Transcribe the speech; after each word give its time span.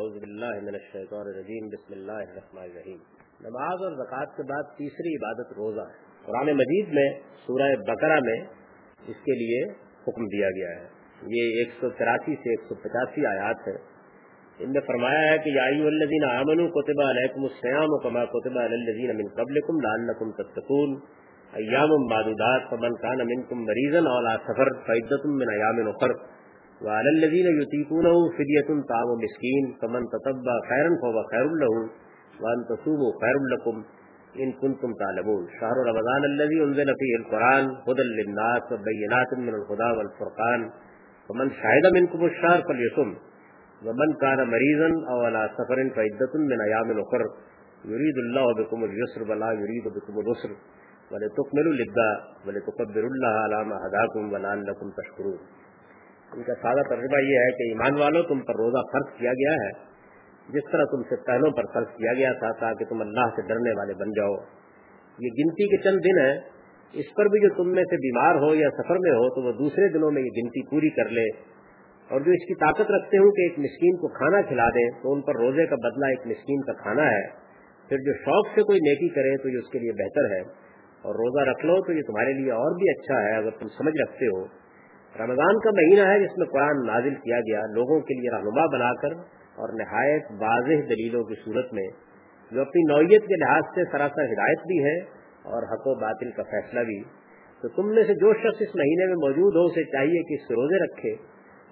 اعوذ 0.00 0.12
باللہ 0.12 0.52
من 0.66 0.74
الشیطان 0.74 1.26
الرجیم، 1.30 1.64
بسم 1.72 1.94
اللہ 1.94 2.20
الرحمن 2.26 2.60
الرحیم۔ 2.60 3.00
نماز 3.40 3.82
اور 3.86 3.96
زکوٰۃ 3.96 4.30
کے 4.36 4.42
بعد 4.42 4.70
تیسری 4.76 5.10
عبادت 5.16 5.50
روزہ 5.56 5.84
ہے۔ 5.88 5.98
قرآن 6.26 6.50
مجید 6.60 6.94
میں، 6.98 7.04
سورہ 7.40 7.66
بقرہ 7.90 8.16
میں 8.28 8.36
اس 9.12 9.18
کے 9.26 9.36
لیے 9.40 9.58
حکم 10.06 10.30
دیا 10.34 10.50
گیا 10.50 10.70
ہے۔ 10.76 10.86
یہ 11.34 11.58
ایک 11.58 11.74
سو 11.80 11.90
تراسی 11.98 12.36
سے 12.44 12.54
ایک 12.54 12.64
سو 12.68 12.78
پچاسی 12.84 13.26
آیات 13.32 13.68
ہے 13.68 13.74
ان 14.58 14.72
میں 14.76 14.84
فرمایا 14.86 15.20
ہے 15.32 15.36
کہ 15.44 15.54
یائی 15.56 15.84
الذین 15.92 16.24
آمنوا 16.30 16.68
کتب 16.78 17.02
علیکم 17.08 17.44
السیام 17.50 17.96
و 17.96 18.02
کما 18.06 18.24
کتب 18.36 18.58
علی 18.58 18.80
الذین 18.80 19.16
من 19.16 19.32
قبلکم 19.40 19.84
لعلکم 19.88 20.30
تتقون۔ 20.40 21.00
ایام 21.52 21.98
معدودات، 22.10 22.70
فمن 22.70 23.00
کان 23.04 23.26
منکم 23.32 23.64
مریضا 23.64 24.08
او 24.10 24.18
علی 24.18 24.36
سفر 24.48 24.72
فعدۃ 24.88 25.32
من 25.40 25.52
ایام 25.56 25.86
اخر۔ 25.88 26.16
وعلى 26.84 27.10
الذين 27.16 27.46
يطيقونه 27.62 28.14
فدية 28.36 28.68
طعام 28.90 29.08
مسكين 29.24 29.64
فمن 29.80 30.02
تتبع 30.14 30.54
خيرا 30.70 30.90
فهو 31.02 31.18
خير 31.32 31.46
له 31.62 31.74
وأن 32.42 32.58
تصوموا 32.70 33.12
خير 33.22 33.36
لكم 33.52 33.84
إن 34.42 34.52
كنتم 34.52 34.90
تعلمون. 35.02 35.42
شهر 35.60 35.76
رمضان 35.90 36.22
الذي 36.24 36.64
أنزل 36.64 36.88
فيه 37.00 37.14
القرآن 37.20 37.64
هدى 37.88 38.04
للناس 38.18 38.64
وبينات 38.72 39.30
من 39.38 39.54
الهدى 39.60 39.90
والفرقان 39.98 40.60
فمن 41.28 41.50
شهد 41.50 41.84
منكم 41.94 42.24
الشهر 42.24 42.62
فليصم 42.68 43.10
ومن 43.86 44.14
كان 44.20 44.40
مريضا 44.54 44.90
أو 45.10 45.20
على 45.20 45.50
سفر 45.58 45.78
فعدة 45.96 46.32
من 46.50 46.60
أيام 46.60 47.00
أخر 47.00 47.22
يريد 47.84 48.16
الله 48.24 48.46
بكم 48.54 48.84
اليسر 48.84 49.30
ولا 49.30 49.52
يريد 49.52 49.84
بكم 49.96 50.14
العسر 50.20 50.50
ولتكملوا 51.12 51.72
العدة 51.72 52.10
ولتكبروا 52.46 53.10
الله 53.10 53.28
على 53.44 53.64
ما 53.64 53.76
هداكم 53.84 54.32
ولعلكم 54.32 54.86
تشكرون. 54.98 55.38
ان 56.34 56.42
کا 56.42 56.54
سادہ 56.54 56.88
ترجمہ 56.88 57.22
یہ 57.22 57.38
ہے 57.38 57.50
کہ 57.50 57.62
ایمان 57.68 58.00
والوں 58.00 58.22
تم 58.22 58.40
پر 58.40 58.54
روزہ 58.54 58.82
فرض 58.92 59.18
کیا 59.18 59.32
گیا 59.32 59.52
ہے۔ 59.52 59.92
جس 60.48 60.72
طرح 60.72 60.84
تم 60.84 61.02
سے 61.02 61.16
پہلوں 61.26 61.50
پر 61.50 61.62
فرض 61.74 61.86
کیا 61.96 62.12
گیا 62.12 62.32
تھا 62.32 62.50
تاکہ 62.60 62.84
تم 62.84 63.00
اللہ 63.00 63.26
سے 63.36 63.48
ڈرنے 63.48 63.78
والے 63.78 63.94
بن 63.94 64.10
جاؤ۔ 64.10 64.34
یہ 65.18 65.28
گنتی 65.28 65.76
کے 65.76 65.82
چند 65.82 65.98
دن 65.98 66.18
ہیں۔ 66.18 66.40
اس 66.92 67.14
پر 67.16 67.24
بھی 67.24 67.40
جو 67.40 67.48
تم 67.54 67.70
میں 67.70 67.84
سے 67.84 67.96
بیمار 67.96 68.34
ہو 68.34 68.54
یا 68.54 68.68
سفر 68.70 68.94
میں 68.94 69.10
ہو 69.10 69.34
تو 69.34 69.46
وہ 69.46 69.52
دوسرے 69.52 69.88
دنوں 69.88 70.10
میں 70.10 70.22
یہ 70.22 70.42
گنتی 70.42 70.70
پوری 70.70 70.90
کر 70.90 71.08
لے۔ 71.08 71.24
اور 72.08 72.20
جو 72.20 72.30
اس 72.30 72.48
کی 72.48 72.54
طاقت 72.54 72.90
رکھتے 72.90 73.18
ہوں 73.18 73.30
کہ 73.30 73.40
ایک 73.42 73.58
مسکین 73.58 73.96
کو 73.96 74.08
کھانا 74.08 74.42
کھلا 74.42 74.68
دیں 74.68 74.90
تو 75.02 75.12
ان 75.12 75.20
پر 75.20 75.36
روزے 75.36 75.66
کا 75.66 75.76
بدلہ 75.76 76.06
ایک 76.06 76.26
مسکین 76.26 76.60
کا 76.60 76.72
کھانا 76.72 77.10
ہے۔ 77.10 77.26
پھر 77.88 77.96
جو 77.98 78.12
شوق 78.12 78.54
سے 78.54 78.62
کوئی 78.62 78.78
نیکی 78.78 79.08
کرے 79.08 79.42
تو 79.42 79.48
یہ 79.48 79.58
اس 79.58 79.70
کے 79.72 79.78
لیے 79.78 79.92
بہتر 79.92 80.34
ہے۔ 80.34 80.40
اور 81.02 81.14
روزہ 81.14 81.50
رکھ 81.50 81.66
لو 81.66 81.82
تو 81.82 81.92
یہ 81.92 82.02
تمہارے 82.06 82.32
لیے 82.32 82.52
اور 82.52 82.76
بھی 82.76 82.90
اچھا 82.90 83.22
ہے۔ 83.22 83.36
اگر 83.36 83.50
تم 83.50 83.68
سمجھ 83.68 84.02
رکھتے 84.02 84.26
ہو 84.26 84.61
رمضان 85.20 85.58
کا 85.58 85.70
مہینہ 85.70 86.10
ہے 86.10 86.20
جس 86.20 86.38
میں 86.38 86.46
قرآن 86.46 86.86
نازل 86.86 87.14
کیا 87.14 87.40
گیا، 87.40 87.60
لوگوں 87.72 88.00
کے 88.00 88.14
لیے 88.14 88.36
رہنما 88.36 88.66
بنا 88.66 88.92
کر 89.02 89.08
اور 89.56 89.68
نہایت 89.72 90.22
واضح 90.30 90.86
دلیلوں 90.88 91.24
کی 91.24 91.34
صورت 91.44 91.72
میں، 91.72 91.86
جو 92.50 92.60
اپنی 92.60 92.82
نوعیت 92.82 93.26
کے 93.26 93.34
لحاظ 93.36 93.62
سے 93.74 93.84
سراسر 93.92 94.24
ہدایت 94.24 94.58
بھی 94.58 94.84
ہے 94.84 94.98
اور 95.42 95.62
حق 95.62 95.86
و 95.86 95.94
باطل 95.94 96.30
کا 96.30 96.42
فیصلہ 96.42 96.80
بھی۔ 96.80 97.02
تو 97.62 97.68
تم 97.68 97.94
میں 97.94 98.04
سے 98.04 98.14
جو 98.14 98.32
شخص 98.32 98.62
اس 98.62 98.74
مہینے 98.74 99.06
میں 99.06 99.14
موجود 99.14 99.56
ہو، 99.56 99.64
اسے 99.64 99.84
چاہیے 99.84 100.22
کہ 100.22 100.34
اس 100.34 100.48
سے 100.48 100.54
روزے 100.54 100.84
رکھے 100.84 101.12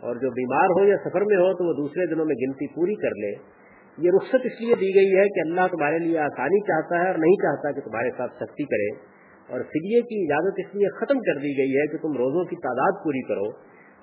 اور 0.00 0.16
جو 0.16 0.30
بیمار 0.30 0.80
ہو 0.80 0.84
یا 0.84 0.96
سفر 0.96 1.20
میں 1.20 1.36
ہو، 1.36 1.52
تو 1.54 1.64
وہ 1.64 1.72
دوسرے 1.72 2.06
دنوں 2.06 2.24
میں 2.24 2.34
گنتی 2.34 2.66
پوری 2.74 2.94
کر 2.94 3.10
لے۔ 3.10 3.60
یہ 3.98 4.10
رخصت 4.16 4.44
اس 4.44 4.60
لیے 4.60 4.74
دی 4.74 4.94
گئی 4.94 5.18
ہے 5.18 5.28
کہ 5.28 5.40
اللہ 5.40 5.66
تمہارے 5.70 5.98
لیے 5.98 6.18
آسانی 6.18 6.60
چاہتا 6.60 7.02
ہے 7.02 7.06
اور 7.06 7.18
نہیں 7.18 7.34
چاہتا 7.34 7.72
کہ 7.72 7.80
تمہارے 7.80 8.10
ساتھ 8.10 8.32
سختی 8.34 8.64
کرے۔ 8.64 9.09
اور 9.50 9.60
فدیے 9.60 10.00
کی 10.00 10.22
اجازت 10.24 10.54
اس 10.58 10.74
لیے 10.74 10.88
ختم 10.88 11.18
کر 11.18 11.34
دی 11.34 11.58
گئی 11.58 11.76
ہے 11.76 11.86
کہ 11.86 11.98
تم 11.98 12.08
روزوں 12.08 12.44
کی 12.44 12.56
تعداد 12.56 13.04
پوری 13.04 13.22
کرو 13.22 13.48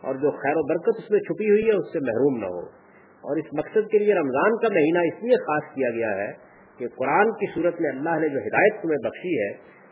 اور 0.02 0.16
جو 0.16 0.32
خیر 0.32 0.54
و 0.56 0.68
برکت 0.68 1.04
اس 1.04 1.12
میں 1.12 1.20
چھپی 1.20 1.50
ہوئی 1.50 1.68
ہے 1.68 1.74
اس 1.74 1.86
سے 1.94 2.00
محروم 2.00 2.38
نہ 2.40 2.46
ہو۔ 2.46 2.88
اور 3.18 3.38
اس 3.38 3.46
مقصد 3.54 3.92
کے 3.92 4.00
لیے 4.00 4.16
رمضان 4.16 4.58
کا 4.58 4.68
مہینہ 4.74 5.00
اس 5.00 5.24
لیے 5.24 5.36
خاص 5.36 5.74
کیا 5.76 5.90
گیا 5.90 6.16
ہے 6.18 6.32
کہ 6.78 6.88
قرآن 6.88 7.32
کی 7.32 7.46
صورت 7.56 7.82
میں 7.82 7.90
اللہ 7.90 8.20
نے 8.20 8.30
جو 8.30 8.40
ہدایت 8.40 8.82
تمہیں 8.82 8.98
بخشی 8.98 9.40
ہے، 9.40 9.52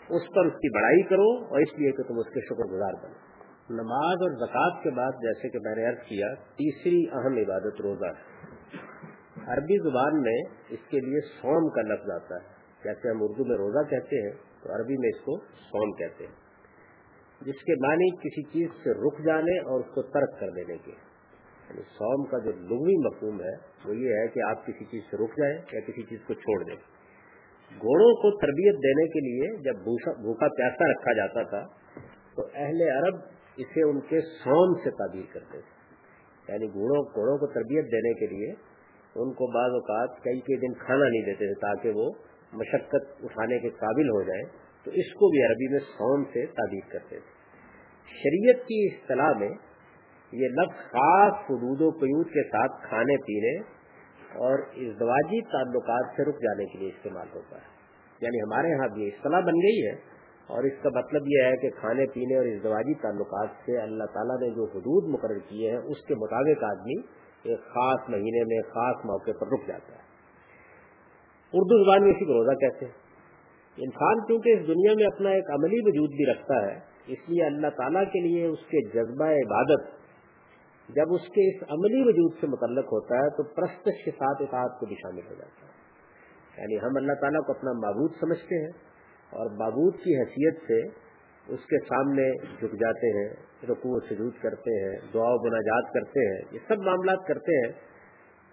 اس 0.10 0.22
پر 0.36 0.46
اس 0.46 0.54
کی 0.54 0.74
بڑائی 0.74 1.02
کرو 1.02 1.46
اور 1.46 1.60
اس 1.60 1.80
لیے 1.80 1.92
کہ 1.92 2.04
تم 2.04 2.20
اس 2.20 2.34
کے 2.34 2.40
شکر 2.42 2.64
گزار 2.74 2.94
بنو۔ 3.04 3.36
نماز 3.70 4.18
اور 4.22 4.48
زکوٰۃ 4.48 4.84
کے 4.84 4.90
بعد 4.90 5.12
جیسے 5.12 5.50
کہ 5.50 5.60
میں 5.64 5.76
نے 5.76 5.86
عرض 5.86 5.98
کیا، 5.98 6.34
تیسری 6.34 7.06
اہم 7.14 7.38
عبادت 7.38 7.82
روزہ 7.82 8.06
ہے۔ 8.06 8.36
عربی 9.48 9.90
زبان 9.90 10.22
میں 10.22 10.38
اس 10.70 10.90
کے 10.90 11.00
لیے 11.00 11.20
سوم 11.22 11.70
کا 11.70 11.82
لفظ 11.82 12.10
آتا 12.10 12.36
ہے۔ 12.36 12.56
جیسے 12.84 13.10
ہم 13.10 13.18
اردو 13.22 13.46
میں 13.46 13.58
روزہ 13.58 13.90
کہتے 13.90 14.22
ہیں؟ 14.22 14.55
تو 14.66 14.76
عربی 14.76 14.98
میں 14.98 15.10
اس 15.16 15.22
کو 15.22 15.38
سوم 15.40 15.92
کہتے 15.92 16.26
ہیں۔ 16.26 16.34
جس 17.42 17.64
کے 17.64 17.88
معنی 17.88 18.10
کسی 18.10 18.44
چیز 18.44 18.68
سے 18.84 18.90
رک 18.92 19.26
جانے 19.26 19.60
اور 19.60 19.80
اس 19.80 19.96
کو 19.96 20.02
ترک 20.02 20.40
کر 20.40 20.50
دینے 20.50 20.78
کے۔ 20.78 20.92
یعنی 21.70 21.82
سوم 21.82 22.26
کا 22.26 22.38
جو 22.38 22.52
لغوی 22.52 22.96
مفہوم 23.08 23.42
ہے، 23.42 23.56
وہ 23.86 23.96
یہ 23.96 24.14
ہے 24.14 24.28
کہ 24.28 24.40
آپ 24.50 24.66
کسی 24.66 24.86
چیز 24.86 25.02
سے 25.12 25.18
رک 25.18 25.30
جائیں 25.30 25.58
یا 25.74 25.80
کسی 25.80 26.04
چیز 26.04 26.20
کو 26.28 26.34
چھوڑ 26.34 26.64
دیں۔ 26.64 26.76
گھوڑوں 27.72 28.14
کو 28.16 28.38
تربیت 28.38 28.76
دینے 28.76 29.08
کے 29.08 29.20
لیے 29.20 29.58
جب 29.62 29.76
بھوکا 30.22 30.48
پیاسا 30.48 30.92
رکھا 30.92 31.14
جاتا 31.14 31.44
تھا، 31.44 31.66
تو 32.36 32.48
اہل 32.54 32.82
عرب 32.82 33.16
اسے 33.58 33.84
ان 33.90 34.00
کے 34.00 34.22
سوم 34.22 34.84
سے 34.84 34.90
تعبیر 34.90 35.34
کرتے 35.34 35.60
تھے۔ 35.60 35.76
یعنی 36.54 36.68
گھوڑوں 36.68 37.04
گھوڑوں 37.04 37.38
کو 37.38 37.48
تربیت 37.48 37.86
دینے 37.86 38.14
کے 38.14 38.26
لیے 38.26 38.76
ان 39.16 39.34
کو 39.34 39.48
بعض 39.48 39.72
اوقات 39.72 40.24
کئی 40.24 40.40
کئی 40.40 40.56
دن 40.58 40.74
کھانا 40.74 41.10
نہیں 41.10 41.22
دیتے 41.22 41.46
تھے 41.46 41.54
تاکہ 41.54 41.90
وہ 41.90 42.12
مشقت 42.56 43.24
اٹھانے 43.24 43.60
کے 43.60 43.70
قابل 43.70 44.10
ہو 44.10 44.22
جائیں 44.24 44.44
تو 44.86 44.92
اس 44.92 45.14
کو 45.14 45.30
بھی 45.30 45.46
عربی 45.46 45.72
میں 45.72 45.80
سون 45.80 46.26
سے 46.34 46.46
تعبیر 46.46 46.92
کرتے 46.92 47.20
تھے 47.20 47.34
شریعت 48.16 48.66
کی 48.68 48.82
اصطلاح 48.86 49.32
میں 49.40 49.50
یہ 50.34 50.48
لفظ 50.48 50.92
خاص 50.92 51.34
حدود 51.50 51.82
و 51.82 51.90
قیود 51.90 52.28
کے 52.28 52.44
ساتھ 52.44 52.82
کھانے 52.90 53.18
پینے 53.18 53.56
اور 54.38 54.60
ازدواجی 54.78 55.42
تعلقات 55.52 56.16
سے 56.16 56.24
رک 56.24 56.42
جانے 56.42 56.66
کے 56.66 56.80
لیے 56.80 56.90
استعمال 56.90 57.28
ہوتا 57.36 57.56
ہے۔ 57.56 57.74
یعنی 58.22 58.42
ہمارے 58.42 58.70
یہاں 58.70 58.88
بھی 58.88 59.08
اصطلاح 59.08 59.40
بن 59.40 59.60
گئی 59.60 59.86
ہے 59.86 59.94
اور 60.50 60.64
اس 60.64 60.82
کا 60.84 60.90
مطلب 60.90 61.22
یہ 61.28 61.44
ہے 61.44 61.58
کہ 61.58 61.70
کھانے 61.70 62.06
پینے 62.06 62.36
اور 62.36 62.46
ازدواجی 62.46 62.94
تعلقات 62.94 63.50
سے 63.66 63.78
اللہ 63.78 64.04
تعالیٰ 64.14 64.40
نے 64.42 64.50
جو 64.56 64.66
حدود 64.66 65.14
مقرر 65.14 65.40
کیے 65.48 65.72
ہیں، 65.72 65.78
اس 65.78 66.06
کے 66.08 66.16
مطابق 66.16 66.64
آدمی 66.64 67.00
ایک 67.44 67.60
خاص 67.60 68.10
مہینے 68.10 68.44
میں 68.44 68.62
خاص 68.62 69.06
موقع 69.06 69.32
پر 69.42 69.48
رک 69.48 69.68
جاتا 69.68 69.94
ہے۔ 69.94 70.05
اردو 71.56 71.84
زبان 71.84 72.04
میں 72.04 72.12
اسی 72.12 72.26
کو 72.26 72.34
روزہ 72.34 72.56
کہتے 72.56 72.86
ہیں۔ 72.86 73.06
انسان 73.78 74.28
کیونکہ 74.28 74.50
اس 74.50 74.68
دنیا 74.68 74.94
میں 74.96 75.06
اپنا 75.06 75.30
ایک 75.30 75.50
عملی 75.50 75.80
وجود 75.80 76.10
بھی 76.10 76.32
رکھتا 76.32 76.66
ہے، 76.66 76.80
اس 77.08 77.30
لیے 77.30 77.46
اللہ 77.46 77.68
تعالیٰ 77.68 78.04
کے 78.04 78.20
لیے 78.20 78.46
اس 78.46 78.60
کے 78.60 78.90
جذبہ 78.90 79.26
عبادت 79.26 80.06
جب 80.90 81.14
اس 81.14 81.22
کے 81.22 81.58
اس 81.58 81.64
عملی 81.64 82.02
وجود 82.02 82.32
سے 82.42 82.48
متعلق 82.48 82.86
ہوتا 82.86 83.16
ہے، 83.16 83.30
تو 83.30 83.44
پرستش 83.44 84.06
کے 84.06 84.12
ساتھ 84.12 84.42
اطاعت 84.42 84.80
کو 84.80 84.86
بھی 84.86 84.96
شامل 84.96 85.22
ہو 85.30 85.34
جاتا 85.34 85.68
ہے۔ 85.68 85.76
یعنی 86.58 86.78
ہم 86.78 86.92
اللہ 86.96 87.14
تعالیٰ 87.22 87.46
کو 87.46 87.52
اپنا 87.52 87.72
معبود 87.72 88.12
سمجھتے 88.20 88.62
ہیں 88.62 88.72
اور 89.30 89.52
معبود 89.60 89.94
کی 89.94 90.20
حیثیت 90.20 90.62
سے 90.68 90.82
اس 91.54 91.60
کے 91.60 91.80
سامنے 91.80 92.32
جھک 92.60 92.74
جاتے 92.74 93.20
ہیں، 93.20 93.30
رکوع 93.70 93.98
و 93.98 94.00
سجود 94.00 94.34
کرتے 94.42 94.84
ہیں، 94.84 95.00
دعا 95.14 95.30
و 95.30 95.48
مناجات 95.48 95.94
کرتے 95.94 96.34
ہیں، 96.34 96.42
یہ 96.52 96.60
سب 96.68 96.78
معاملات 96.80 97.28
کرتے 97.28 97.58
ہیں۔ 97.58 97.95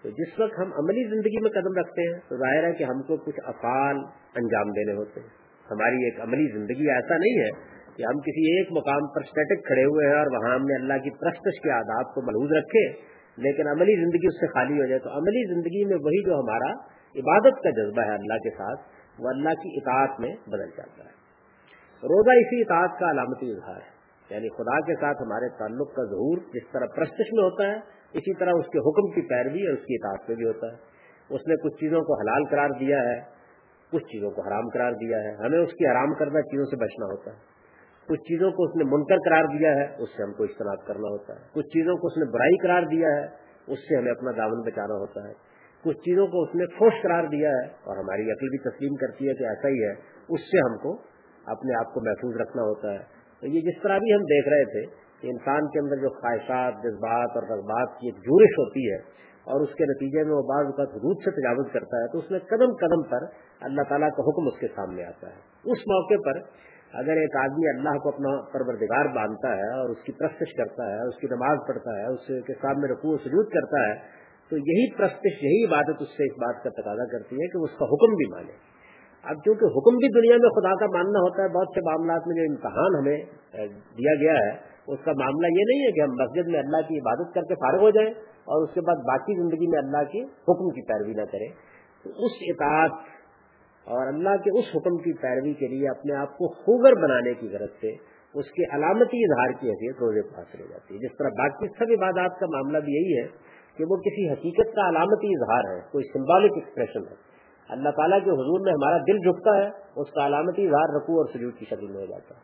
تو 0.03 0.11
جس 0.11 0.41
وقت 0.41 0.59
ہم 0.59 0.73
عملی 0.73 1.05
زندگی 1.11 1.41
میں 1.43 1.51
قدم 1.51 1.81
رکھتے 1.81 2.13
ہیں، 2.13 2.21
تو 2.29 2.37
ظاہر 2.37 2.65
ہے 2.65 2.73
کہ 2.73 2.85
ہم 2.85 3.03
کو 3.03 3.17
کچھ 3.17 3.41
افعال 3.45 3.97
انجام 4.35 4.71
دینے 4.71 4.93
ہوتے 4.93 5.21
ہیں۔ 5.21 5.29
ہماری 5.71 6.05
ایک 6.05 6.21
عملی 6.21 6.53
زندگی 6.53 6.91
ایسا 6.91 7.17
نہیں 7.17 7.45
ہے 7.45 7.51
کہ 7.97 8.03
ہم 8.03 8.21
کسی 8.21 8.57
ایک 8.57 8.69
مقام 8.71 9.07
پر 9.15 9.21
اسٹیٹک 9.21 9.67
کھڑے 9.67 9.85
ہوئے 9.85 10.09
ہیں 10.09 10.17
اور 10.17 10.27
وہاں 10.27 10.55
ہم 10.55 10.63
نے 10.63 10.75
اللہ 10.75 11.03
کی 11.05 11.11
پرستش 11.11 11.61
کے 11.63 11.71
آداب 11.71 12.15
کو 12.15 12.23
ملحوظ 12.23 12.53
رکھے، 12.59 13.13
لیکن 13.37 13.69
عملی 13.69 13.97
زندگی 13.97 14.27
اس 14.27 14.41
سے 14.41 14.47
خالی 14.47 14.81
ہو 14.81 14.87
جائے 14.87 14.99
تو 14.99 15.11
عملی 15.11 15.55
زندگی 15.55 15.85
میں 15.85 15.97
وہی 15.97 16.25
جو 16.25 16.35
ہمارا 16.35 16.73
عبادت 17.21 17.63
کا 17.63 17.71
جذبہ 17.71 18.03
ہے 18.03 18.15
اللہ 18.15 18.35
کے 18.35 18.51
ساتھ، 18.51 18.81
وہ 19.19 19.29
اللہ 19.29 19.49
کی 19.49 19.69
اطاعت 19.77 20.21
میں 20.21 20.37
بدل 20.47 20.71
جاتا 20.77 21.05
ہے۔ 21.05 21.23
روزہ 22.03 22.31
اسی 22.31 22.61
اطاعت 22.61 23.01
کا 23.01 23.11
علامتی 23.11 23.51
اظہار 23.51 23.77
ہے۔ 23.77 24.02
یعنی 24.31 24.49
خدا 24.49 24.81
کے 24.81 24.95
ساتھ 24.95 25.23
ہمارے 25.23 25.49
تعلق 25.59 25.95
کا 25.95 26.05
ظہور 26.05 26.39
جس 26.55 26.73
طرح 26.73 26.87
پرستش 26.97 27.33
میں 27.33 27.45
ہوتا 27.45 27.67
ہے، 27.67 27.77
اسی 28.13 28.35
طرح 28.35 28.51
اس 28.51 28.67
کے 28.67 28.79
حکم 28.79 29.11
کی 29.15 29.29
پیروی 29.29 29.67
اور 29.67 29.73
اس 29.75 29.85
کی 29.85 29.95
اطاعت 29.95 30.29
میں 30.29 30.37
بھی 30.37 30.47
ہوتا 30.47 30.67
ہے۔ 30.67 30.93
اس 31.35 31.41
نے 31.49 31.57
کچھ 31.57 31.81
چیزوں 31.81 32.01
کو 32.01 32.21
حلال 32.21 32.45
قرار 32.45 32.69
دیا 32.81 32.99
ہے، 33.03 33.21
کچھ 33.93 34.05
چیزوں 34.05 34.31
کو 34.31 34.43
حرام 34.43 34.69
قرار 34.69 34.93
دیا 34.93 35.19
ہے۔ 35.19 35.33
ہمیں 35.35 35.59
اس 35.59 35.71
کی 35.73 35.91
حرام 35.91 36.15
کردہ 36.15 36.41
چیزوں 36.41 36.65
سے 36.65 36.77
بچنا 36.77 37.07
ہوتا 37.07 37.31
ہے۔ 37.31 37.53
کچھ 38.09 38.21
چیزوں 38.21 38.51
کو 38.51 38.65
اس 38.65 38.77
نے 38.77 38.85
منکر 38.85 39.17
قرار 39.17 39.45
دیا 39.45 39.75
ہے، 39.75 39.87
اس 39.99 40.09
سے 40.17 40.23
ہم 40.23 40.33
کو 40.33 40.43
اجتناب 40.43 40.87
کرنا 40.87 41.09
ہوتا 41.09 41.35
ہے۔ 41.35 41.41
کچھ 41.53 41.67
چیزوں 41.67 41.97
کو 41.97 42.07
اس 42.07 42.17
نے 42.17 42.25
برائی 42.25 42.59
قرار 42.59 42.83
دیا 42.83 43.09
ہے، 43.09 43.27
اس 43.67 43.79
سے 43.79 43.97
ہمیں 43.97 44.11
اپنا 44.11 44.31
دامن 44.37 44.61
بچانا 44.61 44.95
ہوتا 44.95 45.29
ہے۔ 45.29 45.33
کچھ 45.85 45.99
چیزوں 45.99 46.27
کو 46.27 46.43
اس 46.43 46.55
نے 46.55 46.67
خوش 46.67 46.93
قرار 47.03 47.25
دیا 47.25 47.49
ہے 47.49 47.65
اور 47.65 47.97
ہماری 47.97 48.23
عقل 48.23 48.49
بھی 48.49 48.59
تسلیم 48.59 48.95
کرتی 48.95 49.29
ہے 49.29 49.35
کہ 49.35 49.45
ایسا 49.45 49.69
ہی 49.69 49.85
ہے، 49.85 49.93
اس 50.29 50.41
سے 50.41 50.59
ہم 50.59 50.79
کو 50.79 50.93
اپنے 51.47 51.79
آپ 51.79 51.95
کو 51.95 52.01
محفوظ 52.01 52.37
رکھنا 52.37 52.63
ہوتا 52.63 52.93
ہے۔ 52.93 53.22
تو 53.43 53.47
یہ 53.47 53.61
جس 53.61 53.83
طرح 53.83 53.99
بھی 53.99 54.13
ہم 54.15 54.25
دیکھ 54.25 54.49
رہے 54.49 54.65
تھے 54.65 54.81
کہ 55.21 55.27
انسان 55.27 55.69
کے 55.69 55.79
اندر 55.79 55.97
جو 55.97 56.09
خواہشات، 56.09 56.83
جذبات 56.83 57.31
اور 57.35 57.49
رغبات 57.51 57.99
کی 57.99 58.07
ایک 58.07 58.17
جورش 58.17 58.59
ہوتی 58.59 58.91
ہے 58.91 58.99
اور 59.45 59.61
اس 59.61 59.75
کے 59.75 59.85
نتیجے 59.85 60.25
میں 60.25 60.35
وہ 60.35 60.43
بعض 60.43 60.65
اوقات 60.65 60.89
حدود 60.89 61.25
سے 61.25 61.31
تجاوز 61.31 61.73
کرتا 61.73 62.03
ہے، 62.03 62.13
تو 62.13 62.19
اس 62.19 62.31
میں 62.31 62.39
قدم 62.39 62.75
قدم 62.75 63.03
پر 63.03 63.27
اللہ 63.61 63.89
تعالیٰ 63.89 64.11
کا 64.11 64.23
حکم 64.23 64.47
اس 64.47 64.59
کے 64.61 64.67
سامنے 64.75 65.05
آتا 65.05 65.29
ہے۔ 65.29 65.73
اس 65.73 65.79
موقع 65.87 66.21
پر 66.25 66.41
اگر 66.93 67.17
ایک 67.17 67.37
آدمی 67.37 67.69
اللہ 67.69 67.99
کو 67.99 68.09
اپنا 68.09 68.33
پروردگار 68.53 69.07
باندھتا 69.15 69.57
ہے 69.57 69.71
اور 69.79 69.89
اس 69.89 70.03
کی 70.03 70.13
پرستش 70.13 70.57
کرتا 70.57 70.91
ہے، 70.91 71.09
اس 71.09 71.17
کی 71.21 71.27
نماز 71.27 71.59
پڑھتا 71.69 71.99
ہے، 71.99 72.07
اس 72.07 72.27
کے 72.47 72.55
سامنے 72.63 72.93
رقو 72.93 73.15
و 73.15 73.19
سجود 73.19 73.49
کرتا 73.49 73.89
ہے، 73.89 73.95
تو 74.51 74.57
یہی 74.57 74.97
پرستش، 74.97 75.43
یہی 75.43 75.65
عبادت 75.65 76.03
اس 76.03 76.09
سے 76.09 76.25
اس 76.25 76.39
بات 76.39 76.63
کا 76.65 76.71
تقاضا 76.71 77.05
کرتی 77.13 77.37
ہے 77.37 77.47
کہ 77.47 77.59
اس 77.59 77.79
کا 77.79 77.85
حکم 77.85 78.15
بھی 78.15 78.31
مانے۔ 78.31 78.72
اب 79.25 79.43
چونکہ 79.45 79.75
حکم 79.75 79.97
بھی 79.97 80.09
دنیا 80.15 80.37
میں 80.41 80.49
خدا 80.51 80.75
کا 80.75 80.87
ماننا 80.95 81.21
ہوتا 81.21 81.43
ہے، 81.43 81.49
بہت 81.49 81.69
سے 81.75 81.81
معاملات 81.81 82.27
میں 82.27 82.37
جو 82.37 82.47
امتحان 82.51 82.97
ہمیں 82.99 83.19
دیا 83.99 84.15
گیا 84.21 84.33
ہے، 84.33 84.53
اس 84.87 85.05
کا 85.05 85.13
معاملہ 85.19 85.47
یہ 85.47 85.69
نہیں 85.69 85.83
ہے 85.87 85.91
کہ 85.93 86.01
ہم 86.01 86.15
مسجد 86.21 86.49
میں 86.49 86.59
اللہ 86.61 86.87
کی 86.89 86.99
عبادت 86.99 87.35
کر 87.35 87.43
کے 87.43 87.55
فارغ 87.55 87.81
ہو 87.81 87.91
جائیں 87.91 88.09
اور 88.45 88.63
اس 88.63 88.75
کے 88.75 88.81
بعد 88.81 89.05
باقی 89.07 89.37
زندگی 89.43 89.67
میں 89.67 89.79
اللہ 89.79 90.09
کے 90.13 90.23
حکم 90.23 90.71
کی 90.71 90.87
پیروی 90.87 91.15
نہ 91.15 91.27
کریں۔ 91.33 91.49
تو 92.05 92.11
اس 92.27 92.33
اطاعت 92.43 92.91
اور 93.87 94.07
اللہ 94.07 94.37
کے 94.45 94.59
اس 94.59 94.65
حکم 94.75 94.97
کی 94.97 95.13
پیروی 95.13 95.53
کے 95.53 95.67
لیے 95.67 95.89
اپنے 95.89 96.15
آپ 96.15 96.33
کو 96.39 96.49
خوگر 96.53 96.93
بنانے 97.03 97.35
کی 97.35 97.49
غرض 97.53 97.81
سے 97.81 97.93
اس 98.35 98.51
کے 98.51 98.75
علامتی 98.77 99.19
اظہار 99.25 99.53
کی 99.61 99.69
حیثیت 99.69 100.03
روزے 100.03 100.23
کو 100.23 100.37
حاصل 100.37 100.61
ہو 100.61 100.67
جاتی 100.67 100.95
ہے۔ 100.95 100.99
جس 100.99 101.17
طرح 101.19 101.29
باقی 101.39 101.69
سب 101.79 101.93
عبادات 101.99 102.39
کا 102.41 102.47
معاملہ 102.47 102.79
بھی 102.79 102.93
یہی 102.93 103.19
ہے 103.19 103.27
کہ 103.79 103.85
وہ 103.89 103.97
کسی 103.97 104.31
حقیقت 104.31 104.75
کا 104.75 104.89
علامتی 104.89 105.29
اظہار 105.29 105.69
ہے، 105.75 105.81
کوئی 105.93 106.05
سمبولک 106.05 106.53
ایکسپریشن 106.55 107.07
ہے۔ 107.11 107.32
اللہ 107.73 107.89
تعالیٰ 107.89 108.19
کے 108.19 108.31
حضور 108.31 108.61
میں 108.61 108.73
ہمارا 108.73 108.97
دل 108.97 109.19
جھکتا 109.19 109.57
ہے، 109.57 109.69
اس 109.97 110.11
کا 110.11 110.27
علامتی 110.27 110.67
اظہار 110.67 110.97
رقو 110.97 111.13
اور 111.13 111.27
سجود 111.35 111.55
کی 111.59 111.65
شکل 111.65 111.87
میں 111.87 112.01
ہو 112.01 112.07
جاتا 112.07 112.35
ہے۔ 112.35 112.41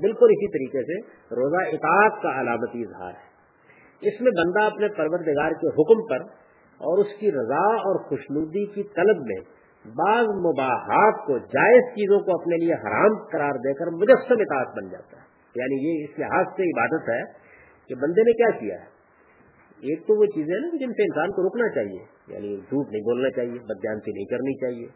بالکل 0.00 0.26
اسی 0.26 0.48
طریقے 0.48 0.82
سے 0.82 1.08
روزہ 1.34 1.68
اطاعت 1.72 2.22
کا 2.22 2.40
علامتی 2.40 2.80
اظہار 2.80 3.10
ہے۔ 3.10 3.34
اس 4.00 4.20
میں 4.20 4.30
بندہ 4.30 4.64
اپنے 4.64 4.88
پروردگار 4.88 5.50
کے 5.50 5.68
حکم 5.68 6.06
پر 6.06 6.32
اور 6.74 6.98
اس 6.98 7.12
کی 7.18 7.32
رضا 7.32 7.66
اور 7.66 8.04
خوشنودی 8.04 8.66
کی 8.66 8.82
طلب 8.82 9.16
میں 9.16 9.40
بعض 9.86 10.24
مباحات 10.26 11.26
کو 11.26 11.38
جائز 11.38 11.82
چیزوں 11.82 12.20
کو 12.20 12.40
اپنے 12.40 12.56
لیے 12.56 12.74
حرام 12.74 13.26
قرار 13.32 13.50
دے 13.50 13.74
کر 13.74 13.86
مجسم 13.86 14.34
اطاعت 14.40 14.76
بن 14.76 14.88
جاتا 14.88 15.16
ہے۔ 15.16 15.24
یعنی 15.56 15.88
یہ 15.88 16.04
اس 16.04 16.18
لحاظ 16.18 16.46
سے 16.46 16.62
عبادت 16.62 17.08
ہے 17.08 17.22
کہ 17.88 17.94
بندے 17.94 18.22
نے 18.22 18.32
کیا 18.32 18.60
کیا 18.60 18.74
ہے؟ 18.74 18.93
ایک 19.84 20.06
تو 20.06 20.20
وہ 20.20 20.26
چیزیں 20.26 20.60
نا 20.60 20.68
جن 20.68 20.92
سے 20.92 21.02
انسان 21.02 21.30
کو 21.30 21.48
رکنا 21.48 21.74
چاہیے۔ 21.74 22.04
یعنی 22.28 22.56
جھوٹ 22.56 22.92
نہیں 22.92 23.02
بولنا 23.02 23.30
چاہیے، 23.30 23.58
بدجانتی 23.58 24.12
نہیں 24.12 24.24
کرنی 24.24 24.60
چاہیے۔ 24.60 24.86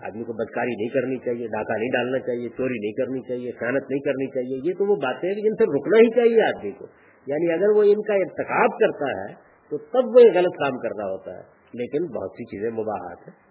آدمی 0.00 0.24
کو 0.24 0.32
بدکاری 0.32 0.70
نہیں 0.70 0.88
کرنی 0.88 1.18
چاہیے، 1.18 1.46
ڈاکہ 1.46 1.78
نہیں 1.78 1.88
ڈالنا 1.88 2.18
چاہیے، 2.18 2.48
چوری 2.48 2.78
نہیں 2.78 2.92
کرنی 2.92 3.20
چاہیے، 3.28 3.50
خیانت 3.50 3.90
نہیں 3.90 4.00
کرنی 4.00 4.26
چاہیے۔ 4.26 4.60
یہ 4.64 4.72
تو 4.78 4.86
وہ 4.86 4.96
باتیں 4.96 5.28
ہیں 5.28 5.36
جن 5.36 5.54
سے 5.54 5.64
رکنا 5.64 5.98
ہی 5.98 6.10
چاہیے 6.10 6.56
آدمی 6.56 6.70
کو۔ 6.70 6.86
یعنی 7.26 7.52
اگر 7.52 7.70
وہ 7.70 7.82
ان 7.82 8.02
کا 8.02 8.14
ارتقاب 8.14 8.78
کرتا 8.78 9.20
ہے 9.20 9.34
تو 9.70 9.78
تب 9.78 10.08
وہ 10.08 10.20
غلط 10.34 10.54
کام 10.56 10.78
کر 10.78 10.88
رہا 10.98 11.10
ہوتا 11.10 11.36
ہے۔ 11.36 11.42
لیکن 11.74 12.06
بہت 12.06 12.30
سی 12.30 12.44
چیزیں 12.44 12.70
مباحت 12.70 13.28
ہیں۔ 13.28 13.49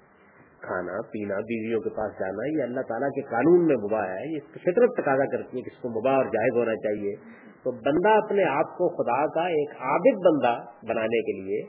کھانا، 0.61 1.01
پینا، 1.01 1.35
بیویوں 1.35 1.81
کے 1.81 1.89
پاس 1.89 2.11
جانا، 2.19 2.57
یہ 2.57 2.63
اللہ 2.63 2.81
تعالیٰ 2.87 3.09
کے 3.09 3.21
قانون 3.21 3.65
میں 3.65 3.75
مباح 3.75 4.07
ہے، 4.07 4.35
یہ 4.35 4.39
فطرت 4.39 4.89
تقاضا 4.97 5.25
کرتی 5.25 5.57
ہے 5.57 5.61
کہ 5.61 5.69
اس 5.75 5.81
کو 5.81 5.89
مباح 5.89 6.15
اور 6.15 6.25
جائز 6.25 6.57
ہونا 6.57 6.75
چاہیے۔ 6.75 7.15
تو 7.63 7.71
بندہ 7.71 8.09
اپنے 8.09 8.43
آپ 8.43 8.77
کو 8.77 8.89
خدا 8.89 9.27
کا 9.27 9.47
ایک 9.47 9.69
عابد 9.69 10.17
بندہ 10.25 10.61
بنانے 10.87 11.21
کے 11.21 11.41
لیے 11.41 11.61